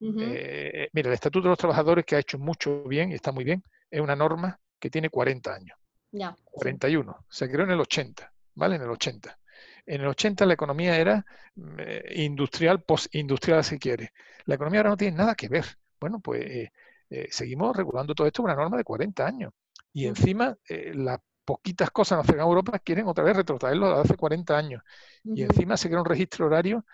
eh, 0.00 0.88
mira, 0.92 1.08
el 1.08 1.14
Estatuto 1.14 1.44
de 1.44 1.50
los 1.50 1.58
Trabajadores 1.58 2.04
que 2.04 2.16
ha 2.16 2.18
hecho 2.18 2.38
mucho 2.38 2.84
bien 2.84 3.10
y 3.10 3.14
está 3.14 3.32
muy 3.32 3.44
bien, 3.44 3.62
es 3.90 4.00
una 4.00 4.16
norma 4.16 4.58
que 4.78 4.90
tiene 4.90 5.10
40 5.10 5.54
años. 5.54 5.78
Ya, 6.12 6.36
41. 6.44 7.24
Se 7.28 7.50
creó 7.50 7.64
en 7.64 7.72
el 7.72 7.80
80, 7.80 8.32
¿vale? 8.54 8.76
En 8.76 8.82
el 8.82 8.90
80. 8.90 9.38
En 9.86 10.00
el 10.00 10.06
80 10.06 10.46
la 10.46 10.54
economía 10.54 10.96
era 10.96 11.26
mm, 11.56 11.76
eh, 11.78 12.04
industrial, 12.16 12.82
postindustrial 12.82 13.64
si 13.64 13.78
quiere. 13.78 14.12
La 14.44 14.54
economía 14.54 14.80
ahora 14.80 14.90
no 14.90 14.96
tiene 14.96 15.16
nada 15.16 15.34
que 15.34 15.48
ver. 15.48 15.64
Bueno, 15.98 16.20
pues 16.20 16.44
eh, 16.44 16.72
eh, 17.10 17.28
seguimos 17.30 17.76
regulando 17.76 18.14
todo 18.14 18.26
esto 18.26 18.42
con 18.42 18.50
una 18.50 18.60
norma 18.60 18.76
de 18.76 18.84
40 18.84 19.26
años. 19.26 19.52
Y 19.92 20.06
encima 20.06 20.56
las 20.68 21.20
poquitas 21.44 21.90
cosas 21.90 22.28
en 22.28 22.38
la 22.38 22.42
Europa 22.42 22.78
quieren 22.80 23.06
otra 23.06 23.22
vez 23.22 23.36
retrotraerlo 23.36 23.86
a 23.86 24.00
hace 24.00 24.16
40 24.16 24.56
años. 24.56 24.82
Y 25.22 25.42
encima 25.42 25.76
se 25.76 25.88
crea 25.88 26.00
un 26.00 26.06
registro 26.06 26.46
horario 26.46 26.84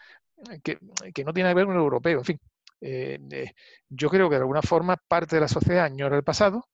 que, 0.63 0.79
no 1.25 1.33
tiene 1.33 1.49
que 1.51 1.55
ver 1.55 1.65
con 1.65 1.77
el 1.77 1.81
europeo. 1.81 2.19
En 2.19 2.25
fin, 2.25 2.41
yo 3.89 4.11
creo 4.11 4.29
que 4.29 4.35
de 4.35 4.43
alguna 4.43 4.61
forma 4.61 4.97
parte 4.97 5.37
de 5.37 5.41
la 5.41 5.49
sociedad 5.49 5.85
añora 5.85 6.17
el 6.17 6.25
pasado, 6.25 6.69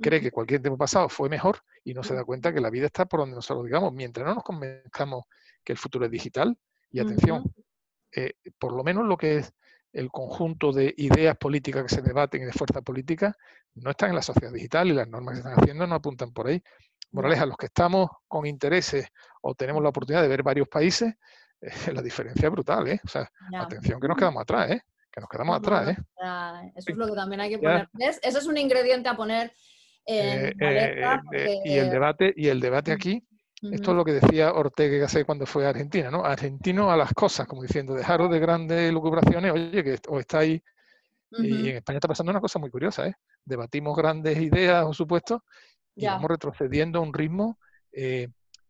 cree 0.00 0.20
que 0.20 0.32
cualquier 0.32 0.60
tiempo 0.60 0.76
pasado 0.76 1.08
fue 1.08 1.28
mejor 1.28 1.60
y 1.84 1.94
no 1.94 2.02
se 2.02 2.14
da 2.14 2.24
cuenta 2.24 2.52
que 2.52 2.60
la 2.60 2.70
vida 2.70 2.86
está 2.86 3.06
por 3.06 3.20
donde 3.20 3.36
nosotros 3.36 3.64
digamos. 3.64 3.92
Mientras 3.92 4.26
no 4.26 4.34
nos 4.34 4.44
convenzcamos 4.44 5.24
que 5.62 5.72
el 5.72 5.78
futuro 5.78 6.06
es 6.06 6.10
digital. 6.10 6.56
Y 6.90 7.00
atención, 7.00 7.44
eh, 8.12 8.34
por 8.58 8.72
lo 8.72 8.82
menos 8.82 9.04
lo 9.04 9.16
que 9.16 9.36
es 9.38 9.52
el 9.92 10.10
conjunto 10.10 10.72
de 10.72 10.94
ideas 10.96 11.36
políticas 11.36 11.82
que 11.84 11.94
se 11.94 12.02
debaten 12.02 12.42
y 12.42 12.44
de 12.44 12.52
fuerza 12.52 12.82
política 12.82 13.34
no 13.74 13.90
están 13.90 14.10
en 14.10 14.16
la 14.16 14.22
sociedad 14.22 14.52
digital 14.52 14.88
y 14.88 14.92
las 14.92 15.08
normas 15.08 15.34
que 15.34 15.38
están 15.38 15.54
haciendo 15.58 15.86
no 15.86 15.94
apuntan 15.94 16.32
por 16.32 16.48
ahí. 16.48 16.62
Morales, 17.12 17.40
a 17.40 17.46
los 17.46 17.56
que 17.56 17.66
estamos 17.66 18.10
con 18.26 18.46
intereses 18.46 19.08
o 19.40 19.54
tenemos 19.54 19.82
la 19.82 19.88
oportunidad 19.88 20.22
de 20.22 20.28
ver 20.28 20.42
varios 20.42 20.68
países, 20.68 21.14
eh, 21.60 21.70
la 21.94 22.02
diferencia 22.02 22.46
es 22.46 22.52
brutal, 22.52 22.88
¿eh? 22.88 23.00
O 23.04 23.08
sea, 23.08 23.30
atención 23.58 24.00
que 24.00 24.08
nos 24.08 24.16
quedamos 24.16 24.42
atrás, 24.42 24.70
¿eh? 24.70 24.82
Que 25.10 25.20
nos 25.20 25.30
quedamos 25.30 25.56
atrás, 25.56 25.88
¿eh? 25.88 25.96
Eso 26.76 26.90
es 26.92 26.96
lo 26.96 27.06
que 27.06 27.14
también 27.14 27.40
hay 27.40 27.50
que 27.50 27.58
poner. 27.58 27.88
Ese 27.98 28.38
es 28.38 28.46
un 28.46 28.58
ingrediente 28.58 29.08
a 29.08 29.16
poner 29.16 29.52
en 30.04 30.54
eh, 30.60 31.60
Y 31.64 31.78
el 31.78 31.90
debate, 31.90 32.32
y 32.36 32.48
el 32.48 32.60
debate 32.60 32.92
aquí 32.92 33.26
esto 33.62 33.90
es 33.90 33.96
lo 33.96 34.04
que 34.04 34.12
decía 34.12 34.52
Ortega 34.52 35.06
hace 35.06 35.24
cuando 35.24 35.46
fue 35.46 35.66
a 35.66 35.70
Argentina, 35.70 36.10
¿no? 36.10 36.24
Argentino 36.24 36.90
a 36.90 36.96
las 36.96 37.12
cosas, 37.12 37.46
como 37.46 37.62
diciendo, 37.62 37.94
dejaros 37.94 38.30
de 38.30 38.38
grandes 38.38 38.92
lucubraciones, 38.92 39.52
oye, 39.52 39.82
que 39.84 39.98
o 40.08 40.20
estáis... 40.20 40.62
Y 41.30 41.68
en 41.68 41.76
España 41.76 41.98
está 41.98 42.08
pasando 42.08 42.30
una 42.30 42.40
cosa 42.40 42.58
muy 42.58 42.70
curiosa, 42.70 43.06
¿eh? 43.06 43.14
Debatimos 43.44 43.94
grandes 43.94 44.38
ideas 44.38 44.86
o 44.86 44.94
supuestos 44.94 45.42
y 45.94 46.06
vamos 46.06 46.30
retrocediendo 46.30 47.00
a 47.00 47.02
un 47.02 47.12
ritmo 47.12 47.58
eh, 47.92 48.28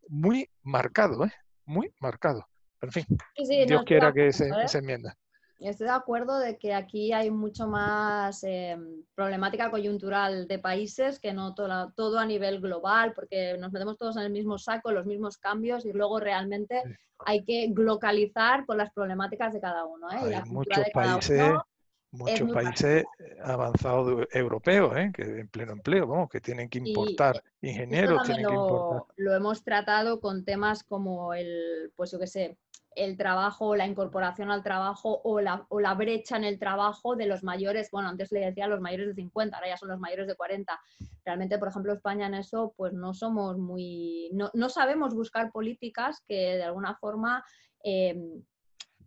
muy 0.09 0.49
marcado, 0.63 1.25
¿eh? 1.25 1.31
Muy 1.65 1.93
marcado. 2.01 2.45
Pero 2.79 2.89
en 2.89 3.05
fin, 3.05 3.65
Dios 3.65 3.83
quiera 3.85 4.11
que 4.11 4.33
se, 4.33 4.49
se 4.67 4.77
enmienda. 4.79 5.15
Estoy 5.59 5.87
de 5.87 5.93
acuerdo 5.93 6.39
de 6.39 6.57
que 6.57 6.73
aquí 6.73 7.11
hay 7.11 7.29
mucho 7.31 7.67
más 7.67 8.43
eh, 8.43 8.77
problemática 9.13 9.69
coyuntural 9.69 10.47
de 10.47 10.57
países 10.59 11.19
que 11.19 11.33
no 11.33 11.53
todo, 11.53 12.17
a 12.17 12.25
nivel 12.25 12.61
global, 12.61 13.13
porque 13.13 13.57
nos 13.57 13.71
metemos 13.71 13.97
todos 13.97 14.15
en 14.15 14.23
el 14.23 14.31
mismo 14.31 14.57
saco, 14.57 14.91
los 14.91 15.05
mismos 15.05 15.37
cambios 15.37 15.85
y 15.85 15.91
luego 15.91 16.19
realmente 16.19 16.81
hay 17.25 17.43
que 17.43 17.71
localizar 17.75 18.65
con 18.65 18.77
las 18.77 18.91
problemáticas 18.93 19.53
de 19.53 19.59
cada 19.59 19.85
uno. 19.85 20.09
¿eh? 20.11 20.35
Hay 20.35 20.49
muchos 20.49 20.85
países, 20.93 21.51
muchos 22.11 22.51
países 22.51 23.03
avanzados 23.43 24.27
europeos, 24.31 24.95
¿eh? 24.95 25.11
que 25.13 25.23
en 25.41 25.49
pleno 25.49 25.73
empleo, 25.73 26.07
vamos, 26.07 26.29
que 26.29 26.39
tienen 26.39 26.69
que 26.69 26.77
importar 26.77 27.43
ingenieros, 27.61 28.23
tienen 28.23 28.47
que 28.47 28.53
importar. 28.53 29.13
Lo 29.17 29.35
hemos 29.35 29.61
tratado 29.61 30.21
con 30.21 30.45
temas 30.45 30.83
como 30.83 31.33
el, 31.33 31.91
pues 31.97 32.11
yo 32.11 32.19
qué 32.19 32.27
sé, 32.27 32.57
el 32.99 33.17
trabajo, 33.17 33.75
la 33.75 33.87
incorporación 33.87 34.51
al 34.51 34.63
trabajo 34.63 35.21
o 35.23 35.39
la, 35.39 35.65
o 35.69 35.79
la, 35.79 35.93
brecha 35.93 36.37
en 36.37 36.43
el 36.43 36.59
trabajo 36.59 37.15
de 37.15 37.25
los 37.25 37.43
mayores, 37.43 37.89
bueno, 37.91 38.09
antes 38.09 38.31
le 38.31 38.41
decía 38.41 38.67
los 38.67 38.81
mayores 38.81 39.07
de 39.07 39.13
50, 39.15 39.55
ahora 39.55 39.69
ya 39.69 39.77
son 39.77 39.89
los 39.89 39.99
mayores 39.99 40.27
de 40.27 40.35
40. 40.35 40.79
Realmente, 41.25 41.57
por 41.57 41.69
ejemplo, 41.69 41.93
España 41.93 42.27
en 42.27 42.35
eso, 42.35 42.73
pues 42.75 42.93
no 42.93 43.13
somos 43.13 43.57
muy, 43.57 44.29
no, 44.33 44.51
no 44.53 44.69
sabemos 44.69 45.15
buscar 45.15 45.51
políticas 45.51 46.23
que 46.27 46.57
de 46.57 46.63
alguna 46.63 46.95
forma 46.95 47.43
eh, 47.83 48.15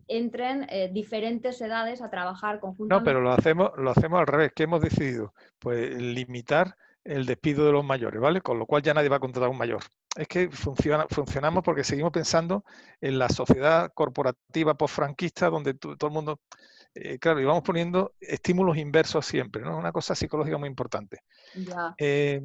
entren 0.07 0.65
eh, 0.69 0.89
diferentes 0.91 1.61
edades 1.61 2.01
a 2.01 2.09
trabajar 2.09 2.59
conjuntamente. 2.59 2.99
No, 2.99 3.03
pero 3.05 3.21
lo 3.21 3.31
hacemos, 3.31 3.71
lo 3.77 3.91
hacemos 3.91 4.19
al 4.19 4.27
revés. 4.27 4.51
¿Qué 4.55 4.63
hemos 4.63 4.81
decidido? 4.81 5.33
Pues 5.59 5.95
limitar 6.01 6.75
el 7.03 7.25
despido 7.25 7.65
de 7.65 7.71
los 7.71 7.83
mayores, 7.85 8.21
¿vale? 8.21 8.41
Con 8.41 8.59
lo 8.59 8.65
cual 8.65 8.81
ya 8.81 8.93
nadie 8.93 9.09
va 9.09 9.17
a 9.17 9.19
contratar 9.19 9.47
a 9.47 9.51
un 9.51 9.57
mayor 9.57 9.83
es 10.15 10.27
que 10.27 10.49
funciona, 10.49 11.07
funcionamos 11.09 11.63
porque 11.63 11.83
seguimos 11.83 12.11
pensando 12.11 12.63
en 13.01 13.17
la 13.17 13.29
sociedad 13.29 13.91
corporativa 13.93 14.75
post-franquista 14.75 15.49
donde 15.49 15.73
todo 15.73 16.07
el 16.07 16.11
mundo, 16.13 16.39
eh, 16.93 17.17
claro, 17.17 17.41
y 17.41 17.45
vamos 17.45 17.63
poniendo 17.63 18.13
estímulos 18.19 18.77
inversos 18.77 19.25
siempre, 19.25 19.63
¿no? 19.63 19.77
Una 19.77 19.91
cosa 19.91 20.13
psicológica 20.13 20.57
muy 20.57 20.69
importante. 20.69 21.21
Eh, 21.97 22.41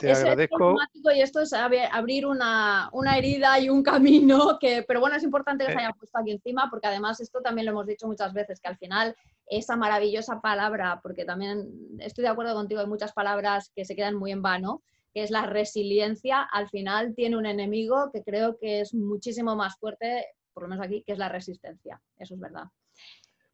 te 0.00 0.12
agradezco. 0.12 0.76
y 1.14 1.20
esto 1.20 1.40
es 1.40 1.52
abrir 1.52 2.26
una, 2.26 2.90
herida 3.16 3.58
y 3.60 3.68
un 3.68 3.82
camino, 3.82 4.58
que, 4.58 4.82
pero 4.86 5.00
bueno, 5.00 5.16
es 5.16 5.22
importante 5.22 5.64
que 5.64 5.72
se 5.72 5.78
eh. 5.78 5.80
haya 5.82 5.92
puesto 5.92 6.18
aquí 6.18 6.30
encima, 6.32 6.68
porque 6.70 6.86
además 6.86 7.20
esto 7.20 7.40
también 7.40 7.66
lo 7.66 7.72
hemos 7.72 7.86
dicho 7.86 8.06
muchas 8.06 8.32
veces, 8.32 8.60
que 8.60 8.68
al 8.68 8.78
final 8.78 9.14
esa 9.46 9.76
maravillosa 9.76 10.40
palabra, 10.40 11.00
porque 11.02 11.24
también 11.24 11.68
estoy 11.98 12.22
de 12.22 12.30
acuerdo 12.30 12.54
contigo, 12.54 12.80
hay 12.80 12.86
muchas 12.86 13.12
palabras 13.12 13.70
que 13.74 13.84
se 13.84 13.94
quedan 13.94 14.14
muy 14.14 14.32
en 14.32 14.42
vano, 14.42 14.82
que 15.12 15.22
es 15.22 15.30
la 15.30 15.46
resiliencia, 15.46 16.42
al 16.42 16.68
final 16.68 17.14
tiene 17.14 17.36
un 17.36 17.46
enemigo 17.46 18.10
que 18.12 18.22
creo 18.22 18.58
que 18.58 18.80
es 18.80 18.94
muchísimo 18.94 19.56
más 19.56 19.76
fuerte, 19.76 20.26
por 20.52 20.62
lo 20.62 20.68
menos 20.68 20.84
aquí, 20.84 21.02
que 21.04 21.12
es 21.12 21.18
la 21.18 21.28
resistencia. 21.28 22.00
Eso 22.16 22.34
es 22.34 22.40
verdad. 22.40 22.64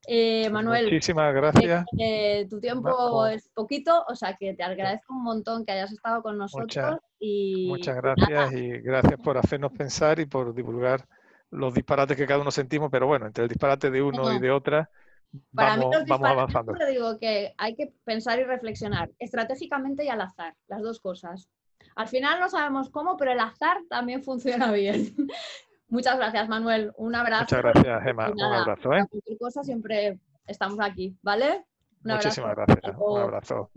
Eh, 0.07 0.42
pues 0.42 0.53
Manuel, 0.53 0.85
muchísimas 0.85 1.35
gracias. 1.35 1.85
Eh, 1.99 2.47
tu 2.49 2.61
tiempo 2.61 3.27
es 3.27 3.49
poquito, 3.49 4.05
o 4.09 4.14
sea 4.14 4.37
que 4.38 4.55
te 4.55 4.62
agradezco 4.62 5.12
un 5.14 5.25
montón 5.25 5.64
que 5.64 5.73
hayas 5.73 5.92
estado 5.92 6.23
con 6.23 6.38
nosotros. 6.38 6.99
y, 7.19 7.66
muchas 7.69 7.97
gracias 7.97 8.53
y 8.53 8.69
gracias 8.79 9.21
por 9.21 9.37
hacernos 9.37 9.73
pensar 9.73 10.21
y 10.21 10.27
por 10.27 10.55
divulgar 10.55 11.07
los 11.51 11.75
disparates 11.75 12.16
que 12.16 12.27
cada 12.27 12.40
uno 12.40 12.51
sentimos, 12.51 12.90
pero 12.90 13.07
bueno, 13.07 13.27
entre 13.27 13.45
el 13.45 13.49
disparate 13.49 13.90
de 13.90 14.03
uno 14.03 14.33
y 14.33 14.38
de 14.38 14.51
otra, 14.51 14.90
para 15.55 15.77
vamos, 15.77 15.97
mí 16.03 16.05
vamos 16.09 16.29
avanzando. 16.29 16.73
digo 16.88 17.19
que 17.19 17.55
hay 17.59 17.75
que 17.75 17.92
pensar 18.05 18.38
y 18.38 18.45
reflexionar 18.45 19.11
estratégicamente 19.19 20.05
y 20.05 20.09
al 20.09 20.21
azar, 20.21 20.55
las 20.69 20.83
dos 20.83 21.01
cosas. 21.01 21.49
Al 21.95 22.09
final 22.09 22.40
no 22.40 22.49
sabemos 22.49 22.90
cómo, 22.90 23.16
pero 23.16 23.33
el 23.33 23.40
azar 23.40 23.79
también 23.88 24.23
funciona 24.23 24.73
bien. 24.73 25.14
Muchas 25.88 26.16
gracias, 26.16 26.49
Manuel. 26.49 26.92
Un 26.96 27.14
abrazo. 27.14 27.42
Muchas 27.44 27.62
gracias, 27.62 28.03
Gemma. 28.03 28.31
un 28.31 28.42
abrazo. 28.42 28.92
¿eh? 28.92 29.07
Cualquier 29.09 29.38
cosa 29.38 29.62
siempre 29.62 30.18
estamos 30.46 30.79
aquí, 30.81 31.16
¿vale? 31.22 31.64
Muchísimas 32.03 32.55
gracias. 32.55 32.94
Un 32.99 33.20
abrazo. 33.20 33.70